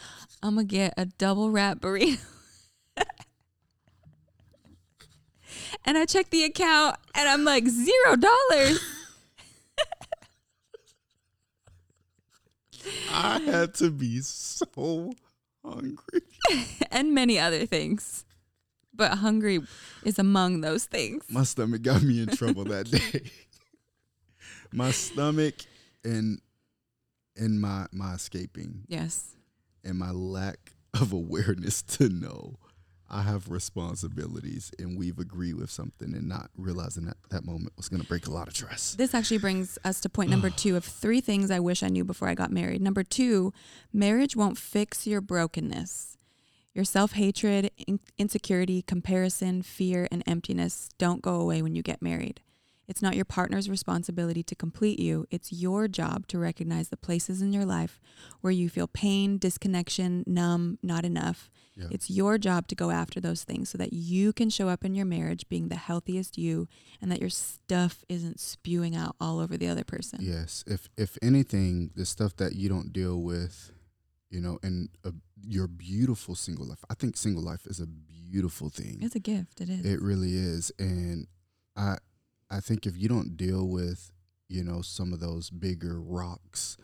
"I'm 0.42 0.54
gonna 0.54 0.64
get 0.64 0.94
a 0.96 1.04
double 1.04 1.50
wrap 1.50 1.80
burrito." 1.80 2.24
and 5.84 5.98
I 5.98 6.06
checked 6.06 6.30
the 6.30 6.44
account, 6.44 6.96
and 7.14 7.28
I'm 7.28 7.44
like 7.44 7.68
zero 7.68 8.16
dollars. 8.16 8.80
I 13.12 13.40
had 13.40 13.74
to 13.74 13.90
be 13.90 14.20
so 14.22 15.12
hungry. 15.62 16.22
and 16.90 17.14
many 17.14 17.38
other 17.38 17.66
things. 17.66 18.24
But 18.98 19.12
hungry 19.18 19.60
is 20.04 20.18
among 20.18 20.60
those 20.60 20.84
things. 20.84 21.24
My 21.30 21.44
stomach 21.44 21.80
got 21.82 22.02
me 22.02 22.20
in 22.20 22.28
trouble 22.36 22.64
that 22.64 22.90
day. 22.90 23.30
my 24.72 24.90
stomach 24.90 25.54
and 26.04 26.40
and 27.36 27.60
my 27.60 27.86
my 27.92 28.14
escaping 28.14 28.82
Yes. 28.88 29.36
and 29.84 29.98
my 29.98 30.10
lack 30.10 30.72
of 31.00 31.12
awareness 31.12 31.80
to 31.82 32.08
know 32.10 32.56
I 33.10 33.22
have 33.22 33.48
responsibilities 33.48 34.70
and 34.78 34.98
we've 34.98 35.18
agreed 35.18 35.54
with 35.54 35.70
something 35.70 36.12
and 36.14 36.28
not 36.28 36.50
realizing 36.58 37.06
that 37.06 37.16
that 37.30 37.44
moment 37.46 37.72
was 37.76 37.88
going 37.88 38.02
to 38.02 38.06
break 38.08 38.26
a 38.26 38.30
lot 38.30 38.48
of 38.48 38.54
trust. 38.54 38.98
This 38.98 39.14
actually 39.14 39.38
brings 39.38 39.78
us 39.84 40.00
to 40.02 40.08
point 40.10 40.28
number 40.30 40.50
two 40.64 40.76
of 40.76 40.84
three 40.84 41.20
things 41.22 41.50
I 41.50 41.60
wish 41.60 41.82
I 41.82 41.88
knew 41.88 42.04
before 42.04 42.28
I 42.28 42.34
got 42.34 42.50
married. 42.50 42.82
Number 42.82 43.02
two, 43.04 43.54
marriage 43.94 44.36
won't 44.36 44.58
fix 44.58 45.06
your 45.06 45.20
brokenness. 45.22 46.17
Your 46.78 46.84
self 46.84 47.14
hatred, 47.14 47.72
in- 47.88 47.98
insecurity, 48.18 48.82
comparison, 48.82 49.62
fear, 49.62 50.06
and 50.12 50.22
emptiness 50.28 50.88
don't 50.96 51.20
go 51.20 51.40
away 51.40 51.60
when 51.60 51.74
you 51.74 51.82
get 51.82 52.00
married. 52.00 52.40
It's 52.86 53.02
not 53.02 53.16
your 53.16 53.24
partner's 53.24 53.68
responsibility 53.68 54.44
to 54.44 54.54
complete 54.54 55.00
you. 55.00 55.26
It's 55.28 55.52
your 55.52 55.88
job 55.88 56.28
to 56.28 56.38
recognize 56.38 56.90
the 56.90 56.96
places 56.96 57.42
in 57.42 57.52
your 57.52 57.64
life 57.64 57.98
where 58.42 58.52
you 58.52 58.68
feel 58.68 58.86
pain, 58.86 59.38
disconnection, 59.38 60.22
numb, 60.24 60.78
not 60.80 61.04
enough. 61.04 61.50
Yeah. 61.74 61.88
It's 61.90 62.10
your 62.10 62.38
job 62.38 62.68
to 62.68 62.76
go 62.76 62.92
after 62.92 63.20
those 63.20 63.42
things 63.42 63.70
so 63.70 63.78
that 63.78 63.92
you 63.92 64.32
can 64.32 64.48
show 64.48 64.68
up 64.68 64.84
in 64.84 64.94
your 64.94 65.04
marriage 65.04 65.48
being 65.48 65.70
the 65.70 65.74
healthiest 65.74 66.38
you 66.38 66.68
and 67.02 67.10
that 67.10 67.20
your 67.20 67.28
stuff 67.28 68.04
isn't 68.08 68.38
spewing 68.38 68.94
out 68.94 69.16
all 69.20 69.40
over 69.40 69.56
the 69.56 69.66
other 69.66 69.82
person. 69.84 70.20
Yes, 70.22 70.62
if 70.64 70.88
if 70.96 71.18
anything, 71.22 71.90
the 71.96 72.06
stuff 72.06 72.36
that 72.36 72.54
you 72.54 72.68
don't 72.68 72.92
deal 72.92 73.20
with, 73.20 73.72
you 74.30 74.40
know, 74.40 74.58
and 74.62 74.88
a, 75.04 75.12
your 75.42 75.66
beautiful 75.66 76.34
single 76.34 76.66
life. 76.66 76.84
I 76.90 76.94
think 76.94 77.16
single 77.16 77.42
life 77.42 77.66
is 77.66 77.80
a 77.80 77.86
beautiful 77.86 78.68
thing. 78.70 78.98
It's 79.00 79.14
a 79.14 79.20
gift. 79.20 79.60
It 79.60 79.68
is. 79.68 79.84
It 79.86 80.00
really 80.02 80.34
is, 80.36 80.70
and 80.78 81.26
I 81.76 81.96
I 82.50 82.60
think 82.60 82.86
if 82.86 82.96
you 82.96 83.08
don't 83.08 83.36
deal 83.36 83.66
with 83.68 84.10
you 84.50 84.64
know, 84.64 84.80
some 84.80 85.12
of 85.12 85.20
those 85.20 85.50
bigger 85.50 86.00
rocks 86.00 86.78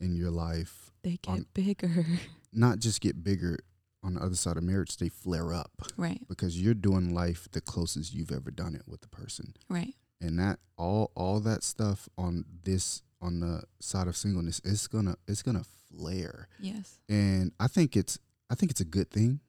in 0.00 0.14
your 0.14 0.30
life 0.30 0.92
They 1.02 1.18
get 1.20 1.28
On- 1.32 1.46
bigger. 1.52 2.06
not 2.52 2.78
just 2.78 3.00
get 3.00 3.24
bigger 3.24 3.58
on 4.04 4.14
the 4.14 4.22
other 4.22 4.36
side 4.36 4.56
of 4.56 4.62
marriage, 4.62 4.96
they 4.98 5.08
flare 5.08 5.52
up 5.52 5.72
Right. 5.96 6.20
because 6.28 6.62
you're 6.62 6.74
doing 6.74 7.12
life 7.12 7.48
the 7.50 7.60
closest 7.60 8.14
you've 8.14 8.30
ever 8.30 8.52
done 8.52 8.76
it 8.76 8.82
with 8.86 9.00
the 9.00 9.08
person. 9.08 9.54
Right. 9.68 9.94
And 10.20 10.38
that 10.38 10.60
all 10.76 11.10
all 11.16 11.40
that 11.40 11.64
stuff 11.64 12.08
on 12.16 12.44
this 12.62 13.02
on 13.20 13.40
the 13.40 13.62
side 13.80 14.06
of 14.06 14.16
singleness 14.16 14.60
it's 14.64 14.86
gonna 14.86 15.16
it's 15.26 15.42
gonna 15.42 15.64
flare. 15.90 16.48
Yes. 16.60 16.98
And 17.08 17.52
I 17.58 17.66
think 17.66 17.96
it's 17.96 18.18
I 18.50 18.54
think 18.54 18.70
it's 18.70 18.80
a 18.80 18.86
good 18.86 19.10
thing. 19.10 19.40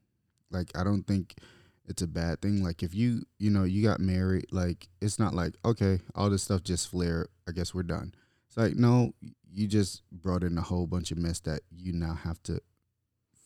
Like 0.51 0.71
I 0.75 0.83
don't 0.83 1.03
think 1.03 1.35
it's 1.85 2.01
a 2.01 2.07
bad 2.07 2.41
thing. 2.41 2.63
Like 2.63 2.83
if 2.83 2.93
you 2.93 3.23
you 3.38 3.49
know 3.49 3.63
you 3.63 3.83
got 3.83 3.99
married, 3.99 4.47
like 4.51 4.88
it's 5.01 5.19
not 5.19 5.33
like 5.33 5.55
okay, 5.65 5.99
all 6.15 6.29
this 6.29 6.43
stuff 6.43 6.63
just 6.63 6.89
flare. 6.89 7.27
I 7.47 7.51
guess 7.51 7.73
we're 7.73 7.83
done. 7.83 8.13
It's 8.47 8.57
like 8.57 8.75
no, 8.75 9.13
you 9.51 9.67
just 9.67 10.03
brought 10.11 10.43
in 10.43 10.57
a 10.57 10.61
whole 10.61 10.88
bunch 10.88 11.11
of 11.11 11.17
mess 11.17 11.39
that 11.41 11.61
you 11.69 11.93
now 11.93 12.13
have 12.13 12.41
to 12.43 12.61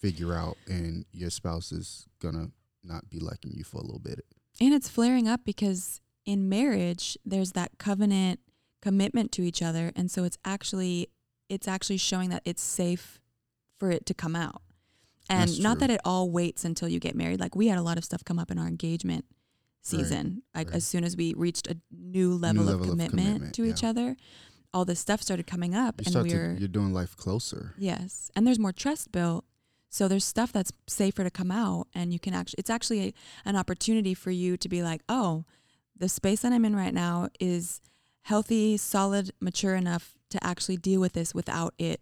figure 0.01 0.33
out, 0.33 0.57
and 0.67 1.05
your 1.11 1.29
spouse 1.29 1.71
is 1.71 2.07
gonna 2.19 2.51
not 2.83 3.09
be 3.09 3.19
liking 3.19 3.53
you 3.53 3.63
for 3.63 3.77
a 3.77 3.83
little 3.83 3.99
bit. 3.99 4.25
And 4.61 4.73
it's 4.73 4.89
flaring 4.89 5.27
up 5.27 5.41
because 5.45 6.01
in 6.25 6.47
marriage 6.47 7.17
there's 7.25 7.51
that 7.51 7.77
covenant 7.77 8.39
commitment 8.83 9.31
to 9.31 9.41
each 9.41 9.61
other 9.61 9.91
and 9.95 10.11
so 10.11 10.23
it's 10.23 10.37
actually 10.43 11.07
it's 11.49 11.67
actually 11.67 11.97
showing 11.97 12.29
that 12.29 12.41
it's 12.45 12.61
safe 12.61 13.19
for 13.77 13.91
it 13.91 14.05
to 14.05 14.13
come 14.13 14.35
out. 14.35 14.61
And 15.29 15.49
That's 15.49 15.59
not 15.59 15.73
true. 15.73 15.87
that 15.87 15.93
it 15.95 16.01
all 16.03 16.29
waits 16.29 16.65
until 16.65 16.89
you 16.89 16.99
get 16.99 17.15
married. 17.15 17.39
Like 17.39 17.55
we 17.55 17.67
had 17.67 17.77
a 17.77 17.81
lot 17.81 17.97
of 17.97 18.03
stuff 18.03 18.23
come 18.23 18.39
up 18.39 18.51
in 18.51 18.57
our 18.57 18.67
engagement 18.67 19.25
season. 19.81 20.43
Like 20.53 20.67
right. 20.67 20.75
as 20.75 20.85
soon 20.85 21.03
as 21.03 21.15
we 21.15 21.33
reached 21.35 21.67
a 21.67 21.77
new 21.91 22.33
level, 22.33 22.63
level 22.63 22.73
of, 22.73 22.81
of 22.81 22.89
commitment 22.89 23.27
commitment, 23.27 23.55
to 23.55 23.65
each 23.65 23.83
other, 23.83 24.15
all 24.73 24.85
this 24.85 24.99
stuff 24.99 25.21
started 25.21 25.47
coming 25.47 25.75
up 25.75 25.95
You 25.99 26.05
and 26.05 26.11
start 26.11 26.23
we 26.23 26.29
to 26.31 26.55
you're 26.59 26.67
doing 26.67 26.93
life 26.93 27.15
closer. 27.15 27.73
Yes. 27.77 28.31
And 28.35 28.45
there's 28.45 28.59
more 28.59 28.73
trust 28.73 29.11
built. 29.11 29.45
So 29.89 30.07
there's 30.07 30.25
stuff 30.25 30.51
that's 30.51 30.71
safer 30.87 31.23
to 31.23 31.29
come 31.29 31.51
out 31.51 31.87
and 31.93 32.11
you 32.11 32.19
can 32.19 32.33
actually 32.33 32.59
it's 32.59 32.69
actually 32.69 33.01
a, 33.07 33.13
an 33.45 33.55
opportunity 33.55 34.13
for 34.13 34.31
you 34.31 34.57
to 34.57 34.67
be 34.67 34.81
like, 34.81 35.01
"Oh, 35.07 35.45
the 35.95 36.09
space 36.09 36.41
that 36.41 36.51
I'm 36.51 36.65
in 36.65 36.75
right 36.75 36.93
now 36.93 37.29
is 37.39 37.79
healthy, 38.23 38.77
solid, 38.77 39.31
mature 39.39 39.75
enough 39.75 40.15
to 40.29 40.43
actually 40.43 40.77
deal 40.77 40.99
with 40.99 41.13
this 41.13 41.33
without 41.33 41.73
it 41.77 42.01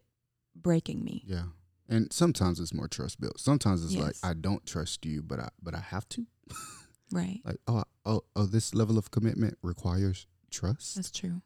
breaking 0.55 1.03
me." 1.03 1.23
Yeah. 1.25 1.45
And 1.89 2.11
sometimes 2.13 2.59
it's 2.61 2.73
more 2.73 2.87
trust 2.87 3.19
built. 3.19 3.39
Sometimes 3.39 3.83
it's 3.83 3.95
like 3.95 4.15
I 4.23 4.33
don't 4.33 4.65
trust 4.65 5.05
you, 5.05 5.21
but 5.21 5.39
I 5.39 5.49
but 5.61 5.75
I 5.75 5.79
have 5.79 6.07
to. 6.09 6.25
Right. 7.13 7.41
Like 7.43 7.57
oh 7.67 7.83
oh 8.05 8.21
oh 8.37 8.45
this 8.45 8.73
level 8.73 8.97
of 8.97 9.11
commitment 9.11 9.57
requires 9.61 10.27
trust, 10.49 10.95
That's 10.95 11.11
true. 11.11 11.41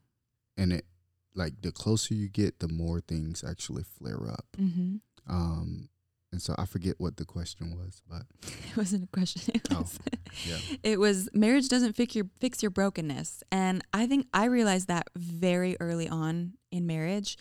and 0.56 0.72
it 0.72 0.86
like 1.34 1.60
the 1.64 1.72
closer 1.72 2.14
you 2.14 2.30
get, 2.30 2.60
the 2.60 2.68
more 2.68 3.02
things 3.02 3.44
actually 3.44 3.82
flare 3.82 4.30
up. 4.30 4.46
Mhm. 4.60 5.00
Um, 5.28 5.90
and 6.36 6.42
so 6.42 6.54
I 6.58 6.66
forget 6.66 6.96
what 6.98 7.16
the 7.16 7.24
question 7.24 7.78
was, 7.78 8.02
but 8.10 8.24
It 8.70 8.76
wasn't 8.76 9.06
a 9.06 9.08
question. 9.08 9.54
It 9.56 9.68
Oh, 9.72 9.80
was, 9.80 10.00
yeah. 10.46 10.58
it 10.84 11.00
was 11.00 11.30
marriage 11.34 11.70
doesn't 11.70 11.94
fix 11.94 12.14
your 12.14 12.26
fix 12.42 12.62
your 12.62 12.72
brokenness, 12.72 13.42
and 13.52 13.82
I 13.94 14.06
think 14.06 14.28
I 14.34 14.46
realized 14.46 14.88
that 14.90 15.08
very 15.16 15.78
early 15.80 16.10
on 16.10 16.54
in 16.72 16.86
marriage. 16.86 17.38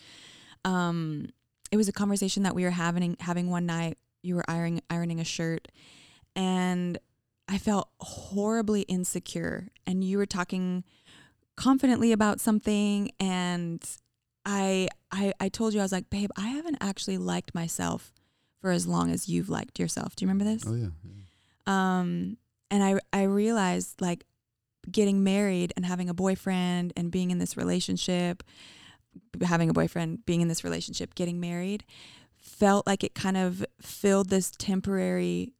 Um, 0.64 1.30
it 1.72 1.76
was 1.76 1.88
a 1.88 1.92
conversation 1.92 2.44
that 2.44 2.54
we 2.54 2.62
were 2.62 2.70
having 2.70 3.16
having 3.18 3.50
one 3.50 3.66
night. 3.66 3.98
You 4.22 4.36
were 4.36 4.44
ironing 4.48 4.80
ironing 4.88 5.18
a 5.18 5.24
shirt, 5.24 5.66
and 6.36 6.96
I 7.48 7.58
felt 7.58 7.88
horribly 8.00 8.82
insecure. 8.82 9.68
And 9.86 10.04
you 10.04 10.18
were 10.18 10.26
talking 10.26 10.84
confidently 11.56 12.12
about 12.12 12.40
something, 12.40 13.10
and 13.18 13.82
I 14.46 14.88
I 15.10 15.32
I 15.40 15.48
told 15.48 15.74
you 15.74 15.80
I 15.80 15.82
was 15.82 15.92
like, 15.92 16.10
babe, 16.10 16.30
I 16.36 16.46
haven't 16.48 16.78
actually 16.80 17.18
liked 17.18 17.54
myself 17.54 18.12
for 18.64 18.70
as 18.70 18.86
long 18.86 19.10
as 19.10 19.28
you've 19.28 19.50
liked 19.50 19.78
yourself. 19.78 20.16
Do 20.16 20.24
you 20.24 20.28
remember 20.30 20.50
this? 20.50 20.64
oh 20.66 20.72
yeah, 20.72 20.88
yeah. 21.04 21.12
Um, 21.66 22.38
and 22.70 22.82
I 22.82 22.98
I 23.12 23.24
realized 23.24 24.00
like 24.00 24.24
getting 24.90 25.22
married 25.22 25.74
and 25.76 25.84
having 25.84 26.08
a 26.08 26.14
boyfriend 26.14 26.94
and 26.96 27.10
being 27.10 27.30
in 27.30 27.36
this 27.36 27.58
relationship, 27.58 28.42
having 29.42 29.68
a 29.68 29.74
boyfriend, 29.74 30.24
being 30.24 30.40
in 30.40 30.48
this 30.48 30.64
relationship, 30.64 31.14
getting 31.14 31.40
married, 31.40 31.84
felt 32.38 32.86
like 32.86 33.04
it 33.04 33.14
kind 33.14 33.36
of 33.36 33.66
filled 33.82 34.30
this 34.30 34.50
temporary 34.50 35.52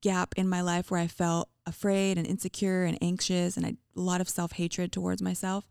gap 0.00 0.32
in 0.38 0.48
my 0.48 0.62
life 0.62 0.90
where 0.90 1.00
I 1.00 1.06
felt 1.06 1.50
afraid 1.66 2.16
and 2.16 2.26
insecure 2.26 2.84
and 2.84 2.96
anxious 3.02 3.58
and 3.58 3.66
I, 3.66 3.76
a 3.94 4.00
lot 4.00 4.22
of 4.22 4.28
self 4.30 4.52
hatred 4.52 4.90
towards 4.90 5.20
myself. 5.20 5.66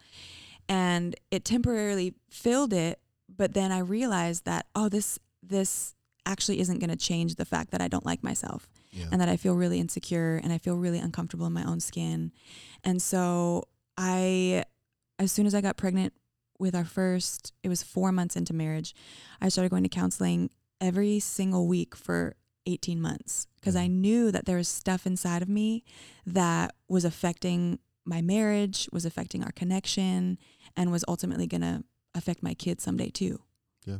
And 0.69 1.15
it 1.31 1.43
temporarily 1.43 2.13
filled 2.29 2.71
it, 2.71 2.99
but 3.35 3.55
then 3.55 3.71
I 3.71 3.79
realized 3.79 4.45
that 4.45 4.67
oh 4.75 4.89
this 4.89 5.17
this 5.41 5.95
actually 6.27 6.59
isn't 6.59 6.79
going 6.79 6.89
to 6.89 6.95
change 6.95 7.35
the 7.35 7.45
fact 7.45 7.71
that 7.71 7.81
I 7.81 7.87
don't 7.87 8.05
like 8.05 8.21
myself 8.23 8.69
yeah. 8.91 9.05
and 9.11 9.19
that 9.21 9.29
I 9.29 9.37
feel 9.37 9.55
really 9.55 9.79
insecure 9.79 10.39
and 10.43 10.51
I 10.53 10.57
feel 10.59 10.75
really 10.75 10.99
uncomfortable 10.99 11.45
in 11.47 11.53
my 11.53 11.63
own 11.63 11.79
skin. 11.79 12.31
And 12.83 13.01
so 13.01 13.63
I, 13.97 14.63
as 15.17 15.31
soon 15.31 15.45
as 15.47 15.55
I 15.55 15.61
got 15.61 15.77
pregnant 15.77 16.13
with 16.59 16.75
our 16.75 16.85
first, 16.85 17.53
it 17.63 17.69
was 17.69 17.81
four 17.81 18.11
months 18.11 18.35
into 18.35 18.53
marriage, 18.53 18.93
I 19.41 19.49
started 19.49 19.69
going 19.69 19.83
to 19.83 19.89
counseling 19.89 20.49
every 20.81 21.19
single 21.19 21.67
week 21.67 21.95
for 21.95 22.35
18 22.65 23.01
months 23.01 23.47
because 23.55 23.75
I 23.75 23.87
Mhm. 23.87 23.91
knew 24.01 24.31
that 24.31 24.45
there 24.45 24.57
was 24.57 24.67
stuff 24.67 25.07
inside 25.07 25.41
of 25.41 25.49
me 25.49 25.83
that 26.25 26.75
was 26.87 27.05
affecting 27.05 27.79
my 28.05 28.21
marriage, 28.21 28.89
was 28.91 29.05
affecting 29.05 29.43
our 29.43 29.51
connection, 29.51 30.37
and 30.75 30.91
was 30.91 31.03
ultimately 31.07 31.47
going 31.47 31.61
to 31.61 31.83
affect 32.13 32.43
my 32.43 32.53
kids 32.53 32.83
someday 32.83 33.09
too. 33.09 33.41
Yeah. 33.85 33.97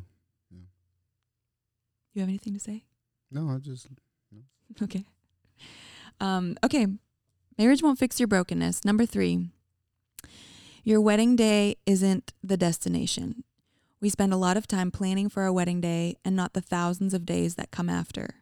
You 2.18 2.22
have 2.22 2.30
anything 2.30 2.56
to 2.56 2.60
say? 2.60 2.84
no, 3.30 3.48
I 3.48 3.60
just 3.60 3.86
No. 4.32 4.42
Okay. 4.82 5.06
Um, 6.20 6.58
okay. 6.66 6.88
Marriage 7.60 7.84
won't 7.84 8.00
fix 8.00 8.20
your 8.20 8.26
brokenness. 8.26 8.84
Number 8.84 9.06
three, 9.06 9.52
your 10.84 11.00
wedding 11.00 11.36
day 11.36 11.76
isn't 11.86 12.34
the 12.44 12.58
destination. 12.58 13.44
We 14.02 14.10
spend 14.10 14.34
a 14.34 14.38
lot 14.38 14.58
of 14.58 14.66
time 14.66 14.90
planning 14.90 15.30
for 15.30 15.44
our 15.44 15.54
wedding 15.54 15.80
day 15.80 16.16
and 16.26 16.36
not 16.36 16.54
the 16.54 16.62
thousands 16.62 17.14
of 17.14 17.24
days 17.24 17.54
that 17.54 17.70
come 17.70 17.88
after. 17.88 18.42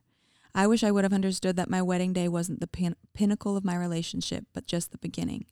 I 0.54 0.68
wish 0.68 0.82
I 0.82 0.92
would 0.92 1.04
have 1.04 1.12
understood 1.12 1.58
that 1.58 1.70
my 1.70 1.82
wedding 1.82 2.14
day 2.14 2.30
wasn't 2.30 2.62
the 2.62 2.68
pin- 2.68 2.96
pinnacle 3.14 3.58
of 3.58 3.66
my 3.66 3.76
relationship, 3.76 4.46
but 4.54 4.68
just 4.68 4.94
the 4.94 4.98
beginning. 4.98 5.48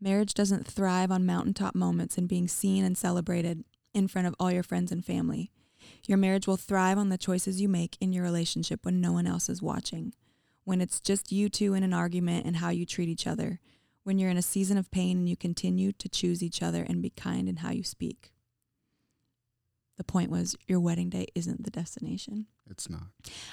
Marriage 0.00 0.34
doesn't 0.34 0.68
thrive 0.68 1.10
on 1.10 1.26
mountaintop 1.26 1.74
moments 1.74 2.16
and 2.16 2.28
being 2.28 2.46
seen 2.46 2.84
and 2.84 2.96
celebrated 2.96 3.64
in 3.92 4.06
front 4.06 4.28
of 4.28 4.36
all 4.38 4.52
your 4.52 4.62
friends 4.62 4.92
and 4.92 5.04
family. 5.04 5.50
Your 6.06 6.18
marriage 6.18 6.46
will 6.46 6.56
thrive 6.56 6.98
on 6.98 7.08
the 7.08 7.18
choices 7.18 7.60
you 7.60 7.68
make 7.68 7.96
in 8.00 8.12
your 8.12 8.24
relationship 8.24 8.84
when 8.84 9.00
no 9.00 9.12
one 9.12 9.26
else 9.26 9.48
is 9.48 9.62
watching. 9.62 10.12
When 10.64 10.80
it's 10.80 11.00
just 11.00 11.32
you 11.32 11.48
two 11.48 11.74
in 11.74 11.82
an 11.82 11.92
argument 11.92 12.46
and 12.46 12.56
how 12.56 12.70
you 12.70 12.84
treat 12.86 13.08
each 13.08 13.26
other. 13.26 13.60
When 14.04 14.18
you're 14.18 14.30
in 14.30 14.36
a 14.36 14.42
season 14.42 14.78
of 14.78 14.90
pain 14.90 15.18
and 15.18 15.28
you 15.28 15.36
continue 15.36 15.92
to 15.92 16.08
choose 16.08 16.42
each 16.42 16.62
other 16.62 16.82
and 16.88 17.02
be 17.02 17.10
kind 17.10 17.48
in 17.48 17.56
how 17.56 17.70
you 17.70 17.82
speak. 17.82 18.32
The 19.96 20.04
point 20.04 20.30
was 20.30 20.56
your 20.68 20.78
wedding 20.80 21.08
day 21.08 21.26
isn't 21.34 21.64
the 21.64 21.70
destination. 21.70 22.46
it's 22.70 22.90
not. 22.90 23.08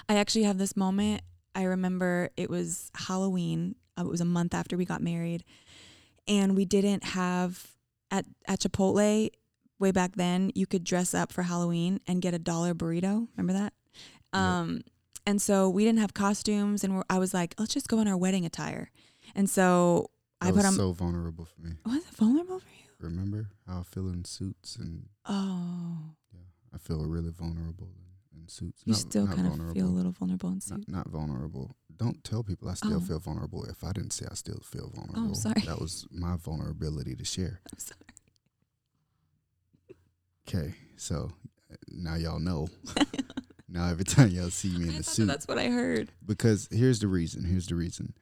I 0.10 0.16
actually 0.16 0.44
have 0.44 0.58
this 0.58 0.76
moment. 0.76 1.22
I 1.56 1.64
remember 1.64 2.30
it 2.36 2.50
was 2.50 2.92
Halloween. 2.96 3.76
Uh, 3.98 4.04
It 4.06 4.10
was 4.10 4.22
a 4.22 4.26
month 4.26 4.54
after 4.54 4.76
we 4.76 4.86
got 4.86 5.02
married, 5.02 5.44
and 6.28 6.56
we 6.56 6.66
didn't 6.66 7.04
have 7.04 7.74
at 8.12 8.26
at 8.48 8.60
Chipotle 8.60 9.30
way 9.80 9.92
back 9.92 10.16
then. 10.16 10.52
You 10.56 10.66
could 10.66 10.84
dress 10.84 11.14
up 11.14 11.32
for 11.32 11.44
Halloween 11.44 12.00
and 12.08 12.22
get 12.22 12.34
a 12.34 12.40
dollar 12.40 12.74
burrito. 12.74 13.28
Remember 13.36 13.54
that? 13.54 13.74
Um, 14.38 14.82
and 15.26 15.42
so 15.42 15.70
we 15.70 15.84
didn't 15.86 16.00
have 16.00 16.14
costumes, 16.14 16.84
and 16.84 16.96
we're, 16.96 17.04
I 17.10 17.20
was 17.20 17.34
like, 17.34 17.54
let's 17.60 17.74
just 17.74 17.88
go 17.88 18.00
in 18.00 18.08
our 18.08 18.18
wedding 18.18 18.46
attire. 18.46 18.90
And 19.36 19.50
so 19.50 20.10
I 20.42 20.48
put 20.48 20.56
was 20.58 20.66
on. 20.66 20.74
so 20.74 20.92
vulnerable 20.92 21.46
for 21.46 21.62
me. 21.62 21.76
was 21.86 21.98
it 21.98 22.16
vulnerable 22.16 22.60
for 22.60 22.68
you? 22.68 22.90
Remember 23.00 23.50
how 23.68 23.80
I 23.80 23.84
feel 23.84 24.10
in 24.10 24.26
suits, 24.26 24.76
and 24.78 25.06
Oh, 25.26 25.98
yeah, 26.34 26.40
I 26.74 26.78
feel 26.78 27.06
really 27.06 27.32
vulnerable 27.32 27.90
in, 28.34 28.42
in 28.42 28.48
suits. 28.50 28.82
you 28.86 28.92
Not- 28.94 29.00
still 29.00 29.26
not 29.28 29.36
kind 29.36 29.48
of 29.48 29.74
feel 29.74 29.86
a 29.86 29.88
little 29.88 30.12
vulnerable 30.12 30.50
in 30.52 30.62
suit. 30.62 30.86
Not, 30.90 31.06
not 31.06 31.10
vulnerable. 31.10 31.76
Don't 31.96 32.24
tell 32.24 32.44
people 32.44 32.70
I 32.70 32.74
still 32.74 32.96
Oh. 32.98 33.00
feel 33.00 33.20
vulnerable 33.20 33.66
if 33.66 33.84
I 33.84 33.92
didn't 33.92 34.12
say 34.12 34.26
I 34.30 34.34
still 34.36 34.60
feel 34.64 34.92
vulnerable. 34.96 35.36
sorry. 35.36 35.62
That 35.66 35.80
was 35.80 36.08
my 36.12 36.38
vulnerability 36.38 37.16
to 37.16 37.24
share. 37.24 37.62
I'm 37.72 37.80
sorry. 37.80 38.00
Okay, 40.48 40.74
so 40.98 41.32
now 41.90 42.16
y'all 42.16 42.40
know. 42.40 42.68
now 43.70 43.88
every 43.90 44.04
time 44.04 44.30
y'all 44.30 44.50
see 44.50 44.70
me 44.78 44.90
in 44.90 44.96
I 44.96 44.98
a 44.98 44.98
thought 44.98 44.98
that 44.98 45.06
suit, 45.06 45.26
that's 45.28 45.48
what 45.48 45.58
I 45.58 45.70
heard. 45.70 46.10
because 46.26 46.68
here's 46.72 47.00
the 47.00 47.08
reason. 47.08 47.44
Here's 47.46 47.68
the 47.68 47.76
reason. 47.76 48.14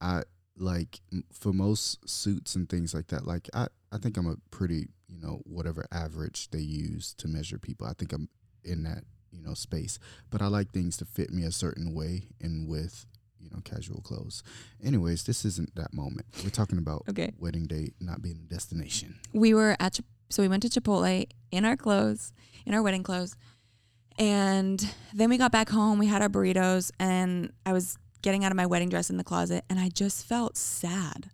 I 0.00 0.22
like 0.56 1.00
for 1.32 1.52
most 1.52 2.08
suits 2.08 2.54
and 2.56 2.68
things 2.68 2.94
like 2.94 3.06
that. 3.08 3.26
Like 3.26 3.48
I, 3.54 3.68
I 3.92 3.98
think 3.98 4.16
I'm 4.16 4.26
a 4.26 4.36
pretty, 4.50 4.88
you 5.08 5.20
know, 5.20 5.40
whatever 5.44 5.86
average 5.92 6.50
they 6.50 6.58
use 6.58 7.14
to 7.18 7.28
measure 7.28 7.58
people. 7.58 7.86
I 7.86 7.92
think 7.94 8.12
I'm 8.12 8.28
in 8.64 8.82
that, 8.82 9.04
you 9.30 9.40
know, 9.42 9.54
space. 9.54 9.98
But 10.30 10.42
I 10.42 10.48
like 10.48 10.72
things 10.72 10.96
to 10.98 11.04
fit 11.04 11.30
me 11.32 11.44
a 11.44 11.52
certain 11.52 11.94
way 11.94 12.24
and 12.40 12.68
with, 12.68 13.06
you 13.38 13.48
know, 13.50 13.60
casual 13.64 14.00
clothes. 14.02 14.42
Anyways, 14.82 15.24
this 15.24 15.44
isn't 15.44 15.74
that 15.76 15.94
moment. 15.94 16.26
We're 16.42 16.50
talking 16.50 16.78
about 16.78 17.04
Okay. 17.08 17.32
wedding 17.38 17.66
day 17.66 17.92
not 18.00 18.20
being 18.22 18.40
a 18.44 18.52
destination. 18.52 19.20
we 19.32 19.54
were 19.54 19.76
at 19.80 20.00
So 20.32 20.42
we 20.42 20.48
went 20.48 20.62
to 20.62 20.68
Chipotle 20.70 21.26
in 21.50 21.64
our 21.64 21.76
clothes, 21.76 22.32
in 22.64 22.72
our 22.74 22.82
wedding 22.82 23.02
clothes. 23.02 23.36
And 24.18 24.94
then 25.12 25.28
we 25.28 25.36
got 25.36 25.52
back 25.52 25.68
home, 25.68 25.98
we 25.98 26.06
had 26.06 26.22
our 26.22 26.28
burritos, 26.28 26.90
and 26.98 27.52
I 27.66 27.72
was 27.72 27.98
getting 28.22 28.44
out 28.44 28.50
of 28.52 28.56
my 28.56 28.66
wedding 28.66 28.88
dress 28.88 29.10
in 29.10 29.16
the 29.18 29.24
closet, 29.24 29.64
and 29.68 29.78
I 29.78 29.88
just 29.90 30.24
felt 30.26 30.56
sad. 30.56 31.30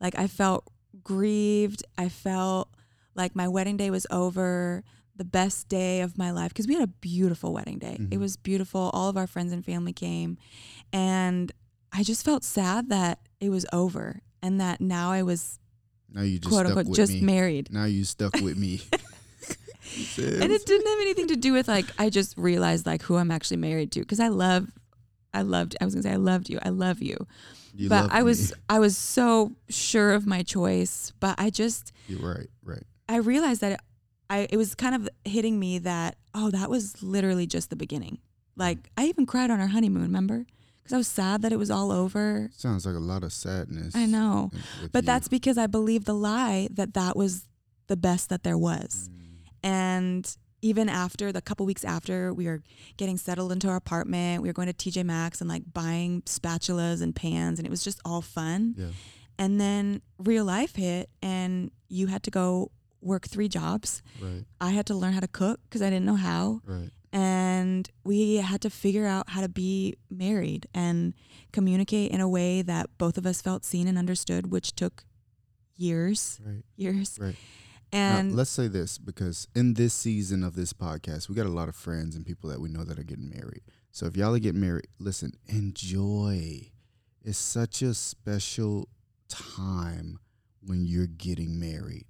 Like 0.00 0.18
I 0.18 0.26
felt 0.26 0.70
grieved. 1.02 1.84
I 1.96 2.08
felt 2.08 2.68
like 3.14 3.34
my 3.34 3.48
wedding 3.48 3.76
day 3.76 3.90
was 3.90 4.06
over, 4.10 4.84
the 5.16 5.24
best 5.24 5.68
day 5.68 6.00
of 6.00 6.18
my 6.18 6.30
life, 6.30 6.48
because 6.50 6.66
we 6.66 6.74
had 6.74 6.82
a 6.82 6.88
beautiful 6.88 7.52
wedding 7.52 7.78
day. 7.78 7.94
It 7.94 8.16
Mhm. 8.16 8.20
was 8.20 8.36
beautiful. 8.36 8.90
All 8.92 9.08
of 9.08 9.16
our 9.16 9.26
friends 9.26 9.52
and 9.52 9.64
family 9.64 9.92
came. 9.92 10.36
And 10.92 11.52
I 11.92 12.02
just 12.02 12.24
felt 12.24 12.42
sad 12.44 12.88
that 12.90 13.20
it 13.40 13.48
was 13.50 13.64
over 13.72 14.20
and 14.42 14.60
that 14.60 14.80
now 14.80 15.12
I 15.12 15.22
was 15.22 15.58
Now 16.12 16.22
you 16.22 16.38
just 16.38 16.48
quote 16.50 16.66
stuck 16.66 16.76
unquote 16.78 16.86
with 16.88 16.96
just 16.96 17.12
me. 17.12 17.20
married. 17.22 17.72
Now 17.72 17.84
you 17.84 18.04
stuck 18.04 18.34
with 18.34 18.56
me. 18.56 18.80
And 20.16 20.50
it 20.50 20.66
didn't 20.66 20.86
have 20.88 21.00
anything 21.00 21.28
to 21.28 21.36
do 21.36 21.52
with 21.52 21.68
like 21.68 21.86
I 21.98 22.10
just 22.10 22.36
realized 22.36 22.86
like 22.86 23.02
who 23.02 23.16
I'm 23.16 23.30
actually 23.30 23.58
married 23.58 23.92
to 23.92 24.00
because 24.00 24.18
I 24.18 24.28
love 24.28 24.68
I 25.32 25.42
loved 25.42 25.76
I 25.80 25.84
was 25.84 25.94
gonna 25.94 26.02
say 26.02 26.12
I 26.12 26.16
loved 26.16 26.48
you 26.48 26.58
I 26.62 26.70
love 26.70 27.02
you, 27.02 27.16
You 27.74 27.88
but 27.88 28.10
I 28.10 28.18
me. 28.18 28.24
was 28.24 28.52
I 28.68 28.78
was 28.78 28.96
so 28.96 29.52
sure 29.68 30.12
of 30.12 30.26
my 30.26 30.42
choice 30.42 31.12
but 31.20 31.36
I 31.38 31.50
just 31.50 31.92
You're 32.08 32.26
right, 32.26 32.48
right. 32.64 32.82
I 33.08 33.16
realized 33.16 33.60
that 33.60 33.72
it, 33.72 33.80
I 34.30 34.46
it 34.50 34.56
was 34.56 34.74
kind 34.74 34.94
of 34.94 35.08
hitting 35.24 35.60
me 35.60 35.78
that 35.80 36.16
oh 36.34 36.50
that 36.50 36.70
was 36.70 37.02
literally 37.02 37.46
just 37.46 37.70
the 37.70 37.76
beginning 37.76 38.18
like 38.56 38.90
I 38.96 39.04
even 39.04 39.26
cried 39.26 39.50
on 39.50 39.60
our 39.60 39.68
honeymoon 39.68 40.02
remember 40.02 40.46
because 40.84 40.92
I 40.92 40.98
was 40.98 41.08
sad 41.08 41.42
that 41.42 41.52
it 41.52 41.58
was 41.58 41.70
all 41.70 41.90
over 41.90 42.50
Sounds 42.56 42.86
like 42.86 42.94
a 42.94 42.98
lot 43.00 43.24
of 43.24 43.32
sadness. 43.32 43.96
I 43.96 44.06
know 44.06 44.50
but 44.92 45.02
you. 45.02 45.06
that's 45.06 45.26
because 45.28 45.58
I 45.58 45.66
believed 45.66 46.06
the 46.06 46.14
lie 46.14 46.68
that 46.72 46.94
that 46.94 47.16
was 47.16 47.48
the 47.88 47.96
best 47.96 48.28
that 48.28 48.42
there 48.44 48.56
was 48.58 49.08
Mm, 49.10 49.48
And 49.62 50.36
even 50.62 50.88
after 50.88 51.30
the 51.32 51.42
couple 51.42 51.66
weeks 51.66 51.84
after 51.84 52.32
we 52.32 52.46
were 52.46 52.62
getting 52.96 53.18
settled 53.18 53.52
into 53.52 53.68
our 53.68 53.76
apartment, 53.76 54.40
we 54.42 54.48
were 54.48 54.52
going 54.54 54.72
to 54.72 54.72
TJ 54.74 55.04
Maxx 55.04 55.40
and 55.42 55.48
like 55.50 55.62
buying 55.74 56.22
spatulas 56.22 57.02
and 57.02 57.14
pans, 57.14 57.58
and 57.58 57.66
it 57.66 57.70
was 57.70 57.84
just 57.84 58.00
all 58.04 58.22
fun. 58.22 58.74
Yeah. 58.78 58.86
And 59.38 59.60
then 59.60 60.00
real 60.18 60.44
life 60.46 60.74
hit, 60.76 61.10
and 61.20 61.70
you 61.88 62.06
had 62.06 62.22
to 62.22 62.30
go 62.30 62.70
work 63.02 63.26
three 63.28 63.48
jobs. 63.48 64.02
Right, 64.22 64.44
I 64.58 64.70
had 64.70 64.86
to 64.86 64.94
learn 64.94 65.12
how 65.12 65.20
to 65.20 65.28
cook 65.28 65.60
because 65.64 65.82
I 65.82 65.90
didn't 65.90 66.06
know 66.06 66.16
how. 66.16 66.62
right. 66.66 66.88
And 67.14 67.88
we 68.02 68.36
had 68.36 68.60
to 68.62 68.70
figure 68.70 69.06
out 69.06 69.30
how 69.30 69.40
to 69.40 69.48
be 69.48 69.94
married 70.10 70.66
and 70.74 71.14
communicate 71.52 72.10
in 72.10 72.20
a 72.20 72.28
way 72.28 72.60
that 72.62 72.90
both 72.98 73.16
of 73.16 73.24
us 73.24 73.40
felt 73.40 73.64
seen 73.64 73.86
and 73.86 73.96
understood, 73.96 74.50
which 74.50 74.74
took 74.74 75.04
years, 75.76 76.40
Right, 76.44 76.64
years. 76.76 77.16
right. 77.20 77.36
And 77.92 78.30
now, 78.30 78.36
let's 78.38 78.50
say 78.50 78.66
this 78.66 78.98
because 78.98 79.46
in 79.54 79.74
this 79.74 79.94
season 79.94 80.42
of 80.42 80.56
this 80.56 80.72
podcast, 80.72 81.28
we 81.28 81.36
got 81.36 81.46
a 81.46 81.50
lot 81.50 81.68
of 81.68 81.76
friends 81.76 82.16
and 82.16 82.26
people 82.26 82.50
that 82.50 82.60
we 82.60 82.68
know 82.68 82.82
that 82.82 82.98
are 82.98 83.04
getting 83.04 83.30
married. 83.30 83.62
So 83.92 84.06
if 84.06 84.16
y'all 84.16 84.34
are 84.34 84.40
getting 84.40 84.60
married, 84.60 84.88
listen, 84.98 85.34
enjoy. 85.46 86.72
It's 87.22 87.38
such 87.38 87.80
a 87.82 87.94
special 87.94 88.88
time 89.28 90.18
when 90.60 90.84
you're 90.84 91.06
getting 91.06 91.60
married. 91.60 92.06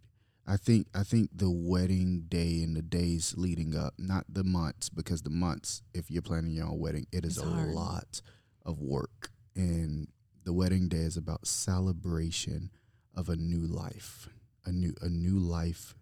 I 0.46 0.56
think 0.56 0.88
I 0.94 1.02
think 1.04 1.30
the 1.34 1.50
wedding 1.50 2.24
day 2.28 2.62
and 2.62 2.76
the 2.76 2.82
days 2.82 3.34
leading 3.36 3.74
up, 3.76 3.94
not 3.98 4.26
the 4.28 4.44
months, 4.44 4.88
because 4.90 5.22
the 5.22 5.30
months, 5.30 5.82
if 5.94 6.10
you're 6.10 6.22
planning 6.22 6.52
your 6.52 6.66
own 6.66 6.78
wedding, 6.78 7.06
it 7.12 7.24
is 7.24 7.38
It's 7.38 7.46
a 7.46 7.50
hard. 7.50 7.70
lot 7.70 8.20
of 8.64 8.80
work. 8.80 9.30
And 9.56 10.08
the 10.44 10.52
wedding 10.52 10.88
day 10.88 10.98
is 10.98 11.16
about 11.16 11.46
celebration 11.46 12.70
of 13.14 13.28
a 13.28 13.36
new 13.36 13.66
life, 13.66 14.28
a 14.66 14.72
new 14.72 14.94
a 15.00 15.08
new 15.08 15.38
life 15.38 15.94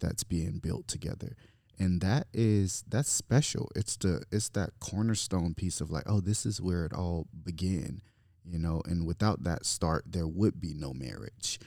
that's 0.00 0.24
being 0.24 0.58
built 0.58 0.88
together. 0.88 1.36
And 1.78 2.00
that 2.00 2.28
is 2.32 2.82
that's 2.88 3.10
special. 3.10 3.70
It's 3.76 3.96
the 3.96 4.22
it's 4.32 4.48
that 4.50 4.70
cornerstone 4.80 5.52
piece 5.54 5.82
of 5.82 5.90
like, 5.90 6.04
oh, 6.06 6.20
this 6.20 6.46
is 6.46 6.62
where 6.62 6.86
it 6.86 6.94
all 6.94 7.26
began, 7.44 8.00
you 8.44 8.58
know, 8.58 8.80
and 8.86 9.06
without 9.06 9.42
that 9.42 9.66
start 9.66 10.04
there 10.06 10.26
would 10.26 10.58
be 10.60 10.72
no 10.72 10.94
marriage. 10.94 11.58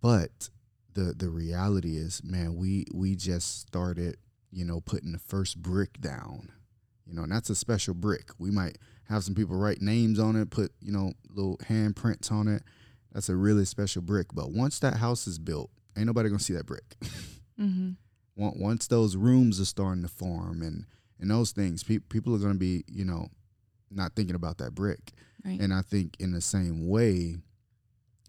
But 0.00 0.50
the 0.94 1.12
the 1.16 1.28
reality 1.30 1.96
is, 1.96 2.22
man, 2.24 2.56
we 2.56 2.86
we 2.92 3.14
just 3.16 3.60
started, 3.60 4.16
you 4.50 4.64
know, 4.64 4.80
putting 4.80 5.12
the 5.12 5.18
first 5.18 5.60
brick 5.62 6.00
down. 6.00 6.50
You 7.06 7.14
know, 7.14 7.22
and 7.24 7.32
that's 7.32 7.50
a 7.50 7.54
special 7.54 7.92
brick. 7.92 8.30
We 8.38 8.50
might 8.50 8.78
have 9.08 9.22
some 9.24 9.34
people 9.34 9.56
write 9.56 9.82
names 9.82 10.18
on 10.18 10.36
it, 10.36 10.48
put, 10.48 10.72
you 10.80 10.90
know, 10.90 11.12
little 11.28 11.58
handprints 11.58 12.32
on 12.32 12.48
it. 12.48 12.62
That's 13.12 13.28
a 13.28 13.36
really 13.36 13.66
special 13.66 14.00
brick. 14.00 14.28
But 14.32 14.52
once 14.52 14.78
that 14.78 14.96
house 14.96 15.26
is 15.26 15.38
built, 15.38 15.70
ain't 15.98 16.06
nobody 16.06 16.30
gonna 16.30 16.38
see 16.38 16.54
that 16.54 16.64
brick. 16.66 16.96
hmm 17.58 17.90
Once- 18.36 18.56
Once 18.58 18.86
those 18.86 19.16
rooms 19.16 19.60
are 19.60 19.64
starting 19.66 20.02
to 20.02 20.08
form 20.08 20.62
and 20.62 20.86
and 21.20 21.30
those 21.30 21.52
things, 21.52 21.84
pe- 21.84 21.98
people 21.98 22.34
are 22.34 22.38
gonna 22.38 22.54
be, 22.54 22.84
you 22.88 23.04
know, 23.04 23.28
not 23.90 24.14
thinking 24.16 24.34
about 24.34 24.58
that 24.58 24.74
brick. 24.74 25.12
right. 25.44 25.60
And 25.60 25.72
I 25.74 25.82
think 25.82 26.16
in 26.18 26.32
the 26.32 26.40
same 26.40 26.88
way, 26.88 27.36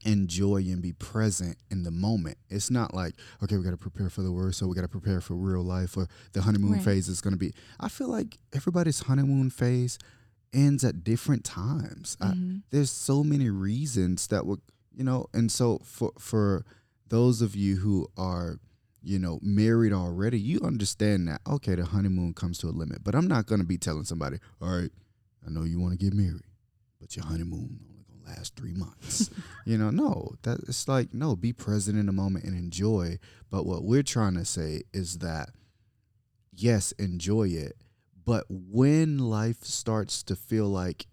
enjoy 0.06 0.58
and 0.58 0.82
be 0.82 0.94
present 0.94 1.58
in 1.70 1.84
the 1.84 1.91
moment. 1.91 2.38
It's 2.50 2.70
not 2.72 2.94
like, 2.94 3.15
okay, 3.44 3.58
we 3.58 3.63
got 3.63 3.72
to 3.72 3.78
prepare 3.78 4.10
for 4.10 4.22
the 4.22 4.32
worst, 4.32 4.60
so 4.60 4.68
we 4.68 4.76
got 4.76 4.82
to 4.84 4.88
prepare 4.88 5.20
for 5.20 5.34
real 5.36 5.63
life, 5.63 5.98
or 5.98 6.08
the 6.34 6.41
honeymoon 6.44 6.74
Right. 6.74 6.82
phase 6.84 7.10
is 7.10 7.22
going 7.22 7.34
to 7.34 7.39
be. 7.39 7.54
I 7.80 7.89
feel 7.89 8.08
like 8.08 8.38
everybody's 8.54 9.02
honeymoon 9.02 9.50
phase 9.50 9.98
ends 10.54 10.84
at 10.86 11.04
different 11.04 11.44
times. 11.44 12.15
I, 12.22 12.28
Mhm. 12.32 12.62
there's 12.70 12.91
so 12.91 13.24
many 13.24 13.50
reasons 13.50 14.28
that 14.28 14.46
would, 14.46 14.62
you 14.96 15.04
know, 15.04 15.26
and 15.34 15.52
so 15.52 15.80
for 15.84 16.12
for 16.18 16.63
those 17.10 17.41
of 17.41 17.56
you 17.56 17.78
who 17.78 18.08
are 18.18 18.60
you 19.04 19.20
know 19.20 19.38
married 19.44 19.94
already 19.94 20.39
you 20.39 20.60
understand 20.62 21.28
that 21.28 21.39
okay 21.46 21.76
the 21.76 21.86
honeymoon 21.86 22.34
comes 22.34 22.58
to 22.58 22.68
a 22.68 22.72
limit 22.72 23.04
but 23.04 23.13
i'm 23.13 23.28
not 23.28 23.46
going 23.46 23.62
to 23.62 23.68
be 23.68 23.78
telling 23.78 24.04
somebody 24.04 24.39
all 24.60 24.68
right 24.80 24.89
i 25.46 25.50
know 25.52 25.62
you 25.63 25.80
want 25.80 25.91
to 25.91 25.98
get 26.04 26.12
married 26.12 26.41
but 27.00 27.15
your 27.15 27.24
honeymoon 27.24 27.60
only 27.60 27.68
going 27.78 27.94
to 27.94 27.94
last 28.26 28.56
three 28.56 28.74
months. 28.74 29.30
You 29.68 29.80
know 29.80 29.90
no 29.90 30.36
that 30.44 30.60
it's 30.68 30.88
like 30.88 31.12
no 31.12 31.36
be 31.36 31.52
present 31.52 31.98
in 31.98 32.06
the 32.06 32.12
moment 32.12 32.46
and 32.46 32.56
enjoy. 32.56 33.18
But 33.50 33.66
what 33.66 33.84
we're 33.84 34.04
trying 34.04 34.36
to 34.36 34.46
say 34.46 34.84
is 34.94 35.18
that 35.20 35.50
yes 36.54 36.92
enjoy 36.94 37.50
it. 37.50 37.76
But 38.26 38.46
when 38.50 39.18
life 39.18 39.64
starts 39.64 40.22
to 40.24 40.36
feel 40.36 40.68
like 40.68 41.08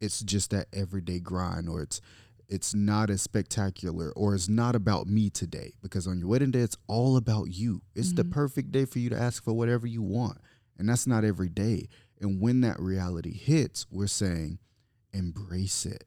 it's 0.00 0.20
just 0.20 0.50
that 0.50 0.66
everyday 0.72 1.20
grind 1.20 1.68
or 1.68 1.82
it's 1.82 2.00
it's 2.48 2.74
not 2.74 3.08
as 3.10 3.22
spectacular 3.22 4.12
or 4.16 4.34
it's 4.34 4.48
not 4.48 4.74
about 4.76 5.06
me 5.06 5.28
today 5.30 5.74
because 5.82 6.06
on 6.06 6.18
your 6.18 6.28
wedding 6.28 6.50
day 6.50 6.60
it's 6.60 6.76
all 6.86 7.16
about 7.16 7.50
you. 7.50 7.82
It's 7.94 8.12
the 8.12 8.24
Mhm. 8.24 8.30
perfect 8.32 8.72
day 8.72 8.84
for 8.86 8.98
you 8.98 9.10
to 9.10 9.18
ask 9.18 9.42
for 9.42 9.52
whatever 9.54 9.86
you 9.86 10.02
want. 10.02 10.38
And 10.78 10.88
that's 10.88 11.06
not 11.06 11.24
every 11.24 11.48
day. 11.48 11.88
And 12.20 12.40
when 12.40 12.60
that 12.62 12.78
reality 12.80 13.32
hits 13.32 13.86
we're 13.90 14.06
saying 14.06 14.58
embrace 15.12 15.84
it 15.86 16.04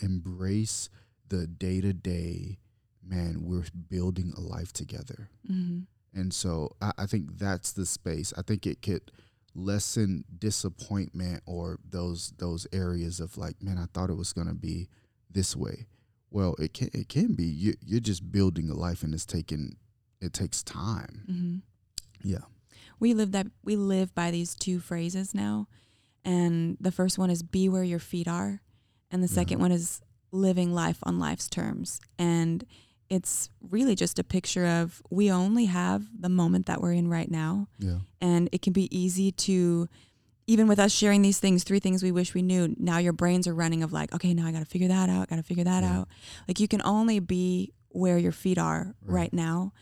embrace 0.00 0.88
the 1.28 1.46
day 1.46 1.80
to 1.80 1.92
day 1.92 2.58
man 3.02 3.42
we're 3.44 3.64
building 3.88 4.32
a 4.36 4.40
life 4.40 4.72
together 4.72 5.30
Mhm. 5.50 5.86
and 6.14 6.34
so 6.34 6.76
I, 6.82 6.92
I 6.98 7.06
think 7.06 7.38
that's 7.38 7.72
the 7.72 7.86
space. 7.86 8.32
I 8.36 8.42
think 8.42 8.66
it 8.66 8.82
could 8.82 9.10
lessen 9.54 10.24
disappointment 10.38 11.42
or 11.46 11.78
those 11.88 12.32
those 12.38 12.66
areas 12.72 13.20
of 13.20 13.36
like, 13.36 13.62
man, 13.62 13.78
I 13.78 13.86
thought 13.92 14.10
it 14.10 14.16
was 14.16 14.32
gonna 14.32 14.54
be 14.54 14.88
this 15.30 15.56
way. 15.56 15.86
Well, 16.30 16.54
it 16.58 16.72
can 16.74 16.90
it 16.92 17.08
can 17.08 17.34
be. 17.34 17.44
You 17.44 17.74
you're 17.84 18.00
just 18.00 18.30
building 18.30 18.70
a 18.70 18.74
life 18.74 19.02
and 19.02 19.12
it's 19.14 19.26
taking 19.26 19.76
it 20.20 20.32
takes 20.32 20.62
time. 20.62 21.24
Mhm. 21.28 21.62
Yeah. 22.22 22.44
We 23.00 23.14
live 23.14 23.32
that 23.32 23.46
we 23.64 23.74
live 23.76 24.14
by 24.14 24.30
these 24.30 24.54
two 24.54 24.78
phrases 24.78 25.34
now, 25.34 25.66
and 26.24 26.76
the 26.80 26.92
first 26.92 27.18
one 27.18 27.30
is 27.30 27.42
"be 27.42 27.68
where 27.68 27.82
your 27.84 27.98
feet 27.98 28.28
are," 28.28 28.60
and 29.10 29.22
the 29.22 29.28
Yeah. 29.28 29.34
second 29.34 29.56
mm-hmm. 29.56 29.62
one 29.62 29.72
is 29.72 30.00
living 30.32 30.72
life 30.72 30.98
on 31.02 31.18
life's 31.18 31.48
terms. 31.48 32.00
And 32.18 32.64
it's 33.08 33.50
really 33.60 33.96
just 33.96 34.18
a 34.20 34.24
picture 34.24 34.66
of 34.66 35.02
we 35.10 35.30
only 35.32 35.64
have 35.64 36.04
the 36.18 36.28
moment 36.28 36.66
that 36.66 36.80
we're 36.80 36.92
in 36.92 37.08
right 37.08 37.30
now, 37.30 37.66
Yeah. 37.80 37.98
and 38.20 38.48
it 38.52 38.62
can 38.62 38.72
be 38.72 38.86
easy 38.96 39.32
to 39.32 39.88
even 40.46 40.66
with 40.66 40.78
us 40.80 40.90
sharing 40.92 41.22
these 41.22 41.38
things 41.38 41.62
three 41.62 41.78
things 41.78 42.02
we 42.02 42.10
wish 42.10 42.34
we 42.34 42.42
knew 42.42 42.74
now 42.76 42.98
your 42.98 43.12
brains 43.12 43.46
are 43.46 43.54
running 43.54 43.84
of 43.84 43.92
like 43.92 44.12
okay 44.12 44.34
now 44.34 44.46
i 44.46 44.50
gotta 44.50 44.64
figure 44.64 44.88
that 44.88 45.08
out 45.08 45.28
gotta 45.28 45.44
figure 45.44 45.62
that 45.62 45.84
Yeah. 45.84 45.98
out 46.00 46.08
like 46.48 46.58
you 46.58 46.66
can 46.66 46.82
only 46.84 47.20
be 47.20 47.72
where 47.90 48.18
your 48.18 48.32
feet 48.32 48.58
are 48.58 48.94
Right. 49.04 49.14
right 49.14 49.32
now 49.32 49.72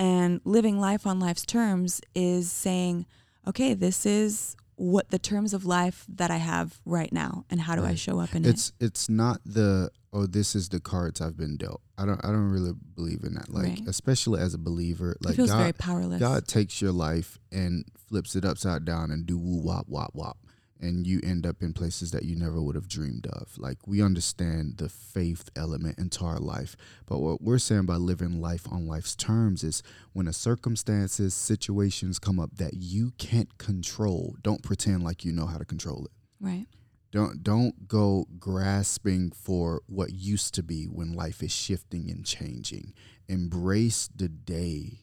and 0.00 0.40
living 0.44 0.80
life 0.80 1.06
on 1.06 1.20
life's 1.20 1.46
terms 1.46 2.00
is 2.14 2.50
saying 2.50 3.06
okay 3.46 3.72
this 3.74 4.04
is 4.04 4.56
what 4.76 5.10
the 5.10 5.18
terms 5.18 5.52
of 5.54 5.64
life 5.64 6.04
that 6.08 6.30
i 6.30 6.36
have 6.36 6.80
right 6.84 7.12
now 7.12 7.44
and 7.50 7.60
how 7.62 7.74
do 7.74 7.84
i 7.84 7.94
show 7.94 8.20
up 8.20 8.34
in 8.34 8.44
it. 8.44 8.48
It's 8.48 8.72
it's 8.78 9.08
not 9.08 9.40
the 9.44 9.90
oh 10.12 10.26
this 10.26 10.54
is 10.54 10.68
the 10.68 10.80
cards 10.80 11.20
I've 11.20 11.36
been 11.36 11.56
dealt. 11.56 11.80
I 11.98 12.04
don't 12.06 12.22
I 12.24 12.28
don't 12.28 12.50
really 12.50 12.72
believe 12.94 13.24
in 13.24 13.34
that. 13.34 13.48
Like 13.50 13.64
Right. 13.64 13.80
especially 13.88 14.40
as 14.40 14.54
a 14.54 14.58
believer, 14.58 15.16
like 15.20 15.36
God 15.36 15.48
very 15.48 15.72
powerless 15.72 16.20
God 16.20 16.46
takes 16.46 16.80
your 16.82 16.92
life 16.92 17.38
and 17.50 17.84
flips 18.08 18.36
it 18.36 18.44
upside 18.44 18.84
down 18.84 19.10
and 19.10 19.26
do 19.26 19.38
woo 19.38 19.60
wop 19.62 19.88
wop 19.88 20.12
wop. 20.14 20.38
And 20.80 21.06
you 21.06 21.20
end 21.22 21.46
up 21.46 21.62
in 21.62 21.72
places 21.72 22.10
that 22.10 22.24
you 22.24 22.36
never 22.36 22.60
would 22.60 22.74
have 22.74 22.88
dreamed 22.88 23.26
of. 23.26 23.56
Like 23.58 23.86
we 23.86 24.02
understand 24.02 24.78
the 24.78 24.88
faith 24.88 25.48
element 25.56 25.98
into 25.98 26.24
our 26.24 26.38
life, 26.38 26.76
but 27.06 27.18
what 27.18 27.40
we're 27.42 27.58
saying 27.58 27.86
by 27.86 27.96
living 27.96 28.40
life 28.40 28.66
on 28.70 28.86
life's 28.86 29.16
terms 29.16 29.64
is 29.64 29.82
when 30.12 30.28
a 30.28 30.32
circumstances, 30.32 31.34
situations 31.34 32.18
come 32.18 32.38
up 32.38 32.56
that 32.56 32.74
you 32.74 33.12
can't 33.18 33.58
control, 33.58 34.36
don't 34.42 34.62
pretend 34.62 35.02
like 35.02 35.24
you 35.24 35.32
know 35.32 35.46
how 35.46 35.58
to 35.58 35.64
control 35.64 36.04
it. 36.04 36.12
Right. 36.40 36.66
Don't 37.12 37.42
don't 37.42 37.88
go 37.88 38.26
grasping 38.38 39.30
for 39.30 39.80
what 39.86 40.12
used 40.12 40.54
to 40.54 40.62
be 40.62 40.84
when 40.84 41.14
life 41.14 41.42
is 41.42 41.52
shifting 41.52 42.10
and 42.10 42.26
changing. 42.26 42.92
Embrace 43.28 44.08
the 44.14 44.28
day. 44.28 45.00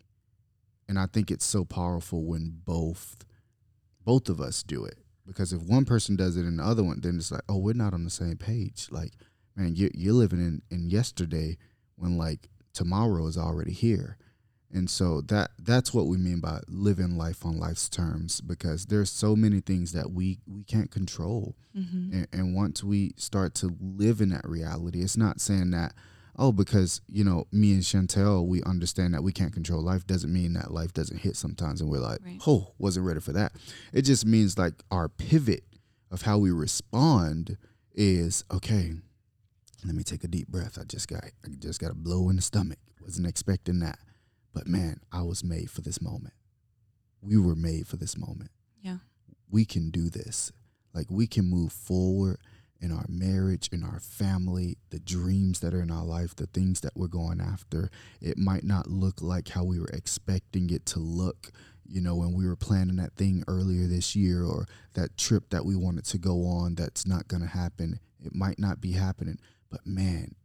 And 0.88 1.00
I 1.00 1.08
think 1.08 1.32
it's 1.32 1.46
so 1.46 1.66
powerful 1.66 2.24
when 2.24 2.60
both 2.66 3.26
both 4.06 4.30
of 4.30 4.42
us 4.42 4.64
do 4.64 4.84
it 4.84 5.03
because 5.26 5.54
if 5.54 5.62
one 5.62 5.86
person 5.86 6.16
does 6.16 6.38
it 6.38 6.46
and 6.46 6.60
the 6.60 6.64
other 6.64 6.84
one 6.84 7.00
then 7.02 7.18
it's 7.18 7.32
like 7.32 7.42
oh 7.50 7.58
we're 7.58 7.74
not 7.74 7.94
on 7.94 8.04
the 8.04 8.10
same 8.10 8.38
page. 8.38 8.88
Like 8.92 9.14
man 9.56 9.76
you're, 9.76 9.92
you're 9.94 10.14
living 10.14 10.40
in, 10.40 10.62
in 10.70 10.90
yesterday 10.90 11.58
when 11.96 12.18
like 12.18 12.50
tomorrow 12.74 13.28
is 13.28 13.38
already 13.38 13.74
here. 13.74 14.18
And 14.76 14.90
so 14.90 15.22
that 15.22 15.52
that's 15.60 15.94
what 15.94 16.08
we 16.08 16.18
mean 16.18 16.40
by 16.40 16.60
living 16.68 17.16
life 17.16 17.46
on 17.46 17.60
life's 17.60 17.88
terms 17.88 18.42
because 18.42 18.88
there's 18.88 19.12
so 19.12 19.36
many 19.36 19.60
things 19.60 19.92
that 19.92 20.12
we 20.12 20.40
we 20.48 20.64
can't 20.64 20.90
control. 20.90 21.56
Mm-hmm. 21.78 22.14
and, 22.14 22.28
and 22.32 22.56
once 22.56 22.84
we 22.84 23.14
start 23.18 23.56
to 23.56 23.76
live 23.82 24.22
in 24.22 24.30
that 24.30 24.48
reality 24.48 25.02
it's 25.02 25.18
not 25.18 25.42
saying 25.42 25.72
that 25.72 25.96
oh 26.38 26.52
because 26.52 27.02
you 27.08 27.24
know 27.24 27.46
me 27.52 27.74
and 27.74 27.84
chantel 27.84 28.46
we 28.46 28.62
understand 28.64 29.14
that 29.14 29.24
we 29.24 29.32
can't 29.32 29.54
control 29.54 29.82
life 29.82 30.06
doesn't 30.08 30.34
mean 30.34 30.54
that 30.54 30.72
life 30.72 30.94
doesn't 30.94 31.18
hit 31.20 31.36
sometimes 31.36 31.80
and 31.82 31.90
we're 31.90 32.00
like 32.00 32.20
Right. 32.26 32.40
oh 32.48 32.74
wasn't 32.78 33.06
ready 33.06 33.20
for 33.20 33.34
that. 33.34 33.54
It 33.92 34.04
just 34.04 34.26
means 34.26 34.58
like 34.58 34.74
our 34.92 35.08
pivot 35.10 35.64
of 36.12 36.24
how 36.24 36.38
we 36.38 36.52
respond 36.52 37.58
is 37.94 38.44
okay 38.52 38.94
let 39.86 39.96
me 39.96 40.04
take 40.04 40.24
a 40.24 40.28
deep 40.28 40.48
breath. 40.48 40.78
I 40.80 40.86
just 40.86 41.08
got 41.10 41.24
i 41.26 41.50
just 41.60 41.80
got 41.82 41.92
a 41.92 41.96
blow 41.96 42.30
in 42.30 42.38
the 42.38 42.42
stomach. 42.42 42.80
Wasn't 43.02 43.28
expecting 43.28 43.80
that. 43.80 44.00
But 44.54 44.68
man 44.68 45.02
i 45.12 45.22
was 45.22 45.44
made 45.44 45.70
for 45.70 45.82
this 45.82 46.02
moment. 46.02 46.34
We 47.22 47.38
were 47.38 47.56
made 47.56 47.88
for 47.88 47.98
this 47.98 48.18
moment. 48.18 48.52
Yeah. 48.82 48.98
we 49.50 49.66
can 49.66 49.90
do 49.92 50.10
this. 50.10 50.52
Like 50.94 51.08
we 51.10 51.28
can 51.28 51.46
move 51.50 51.72
forward 51.74 52.38
in 52.84 52.92
our 52.92 53.06
marriage, 53.08 53.70
in 53.72 53.82
our 53.82 54.02
family, 54.02 54.78
the 54.90 55.00
dreams 55.00 55.62
that 55.62 55.74
are 55.74 55.82
in 55.82 55.90
our 55.90 56.04
life, 56.04 56.36
the 56.36 56.48
things 56.48 56.82
that 56.82 56.92
we're 56.96 57.08
going 57.08 57.40
after. 57.40 57.90
It 58.22 58.38
might 58.38 58.66
not 58.66 58.88
look 58.88 59.22
like 59.22 59.48
how 59.48 59.64
we 59.64 59.80
were 59.80 59.90
expecting 59.94 60.70
it 60.70 60.86
to 60.88 61.00
look, 61.00 61.52
you 61.88 62.02
know, 62.02 62.16
when 62.16 62.34
we 62.34 62.46
were 62.46 62.58
planning 62.58 62.98
that 62.98 63.16
thing 63.16 63.46
earlier 63.48 63.88
this 63.88 64.18
year 64.18 64.44
or 64.44 64.66
that 64.96 65.18
trip 65.18 65.50
that 65.52 65.66
we 65.66 65.78
wanted 65.78 66.04
to 66.06 66.18
go 66.18 66.46
on 66.46 66.76
that's 66.76 67.08
not 67.08 67.30
going 67.30 67.42
to 67.42 67.48
happen. 67.48 68.02
It 68.22 68.36
might 68.36 68.60
not 68.60 68.82
be 68.82 68.92
happening, 68.92 69.40
but 69.70 69.88
man, 69.88 70.36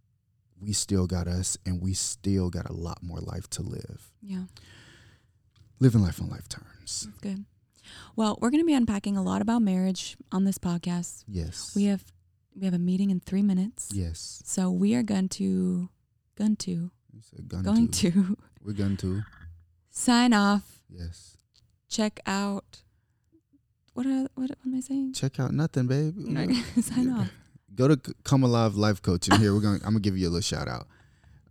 we 0.60 0.72
still 0.72 1.08
got 1.08 1.26
us 1.26 1.58
and 1.66 1.82
we 1.82 1.92
still 1.92 2.50
got 2.50 2.70
a 2.70 2.72
lot 2.72 3.02
more 3.02 3.18
life 3.18 3.50
to 3.50 3.62
live. 3.62 4.12
Yeah. 4.22 4.44
Living 5.80 6.02
life 6.02 6.22
on 6.22 6.28
life 6.28 6.48
terms. 6.48 7.08
That's 7.08 7.18
good. 7.20 7.44
Well, 8.14 8.38
we're 8.40 8.50
going 8.50 8.62
to 8.62 8.66
be 8.66 8.74
unpacking 8.74 9.16
a 9.16 9.22
lot 9.22 9.42
about 9.42 9.62
marriage 9.62 10.16
on 10.30 10.44
this 10.44 10.58
podcast. 10.58 11.24
Yes. 11.26 11.72
We 11.74 11.84
have 11.86 12.04
we 12.58 12.64
have 12.66 12.74
a 12.74 12.78
meeting 12.78 13.10
in 13.10 13.20
three 13.20 13.42
minutes. 13.42 13.90
Yes. 13.92 14.42
So 14.44 14.70
we 14.70 14.94
are 14.94 15.02
going 15.02 15.28
to 15.30 15.88
going 16.36 16.56
to 16.56 16.90
gun 17.46 17.62
going 17.62 17.88
to. 17.88 18.10
to 18.10 18.38
We're 18.64 18.72
going 18.72 18.96
to. 18.98 19.22
sign 19.90 20.32
off. 20.32 20.80
Yes. 20.90 21.36
Check 21.88 22.20
out 22.26 22.82
what 23.94 24.06
are, 24.06 24.28
what, 24.34 24.50
what 24.50 24.58
am 24.64 24.74
I 24.76 24.80
saying? 24.80 25.14
Check 25.14 25.40
out 25.40 25.52
nothing, 25.52 25.86
babe. 25.86 26.14
sign 26.82 27.10
off. 27.10 27.30
Go 27.74 27.88
to 27.88 28.14
Come 28.24 28.42
Alive 28.42 28.76
Life 28.76 29.02
Coaching. 29.02 29.38
Here 29.38 29.54
we're 29.54 29.60
going. 29.60 29.76
I'm 29.84 29.90
gonna 29.90 30.00
give 30.00 30.16
you 30.16 30.26
a 30.28 30.30
little 30.30 30.40
shout 30.40 30.68
out. 30.68 30.88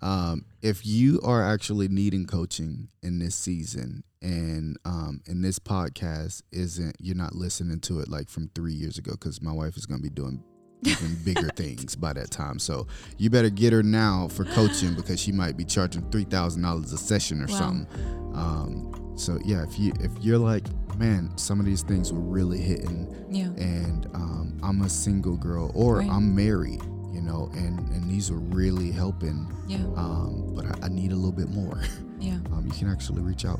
Um, 0.02 0.46
if 0.62 0.86
you 0.86 1.20
are 1.24 1.44
actually 1.44 1.88
needing 1.88 2.26
coaching 2.28 2.90
in 3.02 3.20
this 3.20 3.36
season, 3.36 4.04
and 4.22 4.78
um, 4.84 5.22
and 5.26 5.44
this 5.44 5.58
podcast 5.58 6.44
isn't, 6.52 6.96
you're 7.00 7.16
not 7.16 7.34
listening 7.34 7.80
to 7.82 8.00
it 8.02 8.10
like 8.10 8.30
from 8.30 8.50
three 8.54 8.74
years 8.74 8.98
ago, 8.98 9.12
because 9.12 9.42
my 9.42 9.54
wife 9.54 9.78
is 9.78 9.86
gonna 9.86 10.02
be 10.02 10.10
doing 10.10 10.44
even 10.84 11.16
bigger 11.24 11.50
things 11.56 11.96
by 11.96 12.14
that 12.14 12.30
time. 12.32 12.60
So 12.60 12.88
you 13.18 13.30
better 13.30 13.50
get 13.50 13.74
her 13.74 13.84
now 13.84 14.28
for 14.28 14.46
coaching 14.46 14.94
because 14.96 15.20
she 15.20 15.32
might 15.32 15.58
be 15.58 15.66
charging 15.66 16.10
three 16.12 16.26
thousand 16.26 16.62
dollars 16.62 16.94
a 16.94 16.98
session 16.98 17.42
or 17.42 17.48
Wow. 17.48 17.58
something. 17.58 17.88
Um, 18.36 19.14
so 19.18 19.40
yeah, 19.44 19.64
if 19.64 19.80
you 19.80 19.92
if 20.00 20.12
you're 20.22 20.38
like, 20.38 20.64
man, 20.98 21.36
some 21.38 21.60
of 21.60 21.66
these 21.66 21.82
things 21.84 22.14
were 22.14 22.20
really 22.20 22.60
hitting 22.60 23.08
Yeah. 23.30 23.48
and 23.58 24.06
um, 24.14 24.60
I'm 24.64 24.82
a 24.82 24.90
single 24.90 25.36
girl 25.38 25.72
or 25.74 25.98
Right. 25.98 26.10
I'm 26.10 26.36
married, 26.36 26.82
you 27.12 27.22
know, 27.22 27.50
and 27.54 27.80
and 27.92 28.10
these 28.10 28.30
are 28.30 28.36
really 28.40 28.92
helping. 28.92 29.52
Yeah. 29.68 29.78
Um, 29.96 30.54
but 30.56 30.66
I, 30.66 30.86
I 30.86 30.90
need 30.90 31.12
a 31.12 31.16
little 31.16 31.32
bit 31.32 31.50
more. 31.50 31.82
Yeah. 32.20 32.40
Um, 32.52 32.64
you 32.66 32.72
can 32.72 32.90
actually 32.90 33.22
reach 33.22 33.46
out 33.46 33.60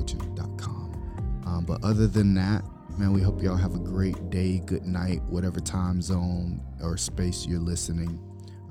comealivelifecoaching.com. 0.00 1.42
Um, 1.46 1.64
but 1.64 1.82
other 1.84 2.06
than 2.06 2.34
that, 2.34 2.64
man, 2.98 3.12
we 3.12 3.20
hope 3.20 3.42
y'all 3.42 3.56
have 3.56 3.74
a 3.74 3.78
great 3.78 4.30
day, 4.30 4.60
good 4.64 4.84
night, 4.84 5.22
whatever 5.24 5.60
time 5.60 6.02
zone 6.02 6.60
or 6.82 6.96
space 6.96 7.46
you're 7.46 7.60
listening 7.60 8.20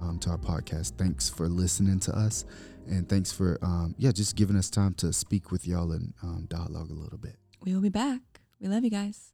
um, 0.02 0.20
to 0.20 0.30
our 0.30 0.38
podcast. 0.38 0.98
Thanks 0.98 1.30
for 1.30 1.48
listening 1.48 2.00
to 2.02 2.16
us, 2.16 2.46
and 2.88 3.08
thanks 3.08 3.32
for 3.32 3.58
um, 3.62 3.96
yeah, 3.98 4.12
just 4.12 4.36
giving 4.36 4.56
us 4.56 4.70
time 4.70 4.94
to 4.96 5.14
speak 5.14 5.52
with 5.52 5.68
y'all 5.68 5.92
and 5.92 6.14
um, 6.24 6.46
dialogue 6.50 6.90
a 6.90 6.94
little 6.94 7.18
bit. 7.18 7.38
We 7.64 7.74
will 7.74 7.82
be 7.82 7.90
back. 7.90 8.22
We 8.60 8.68
love 8.68 8.84
you 8.84 8.90
guys. 8.92 9.34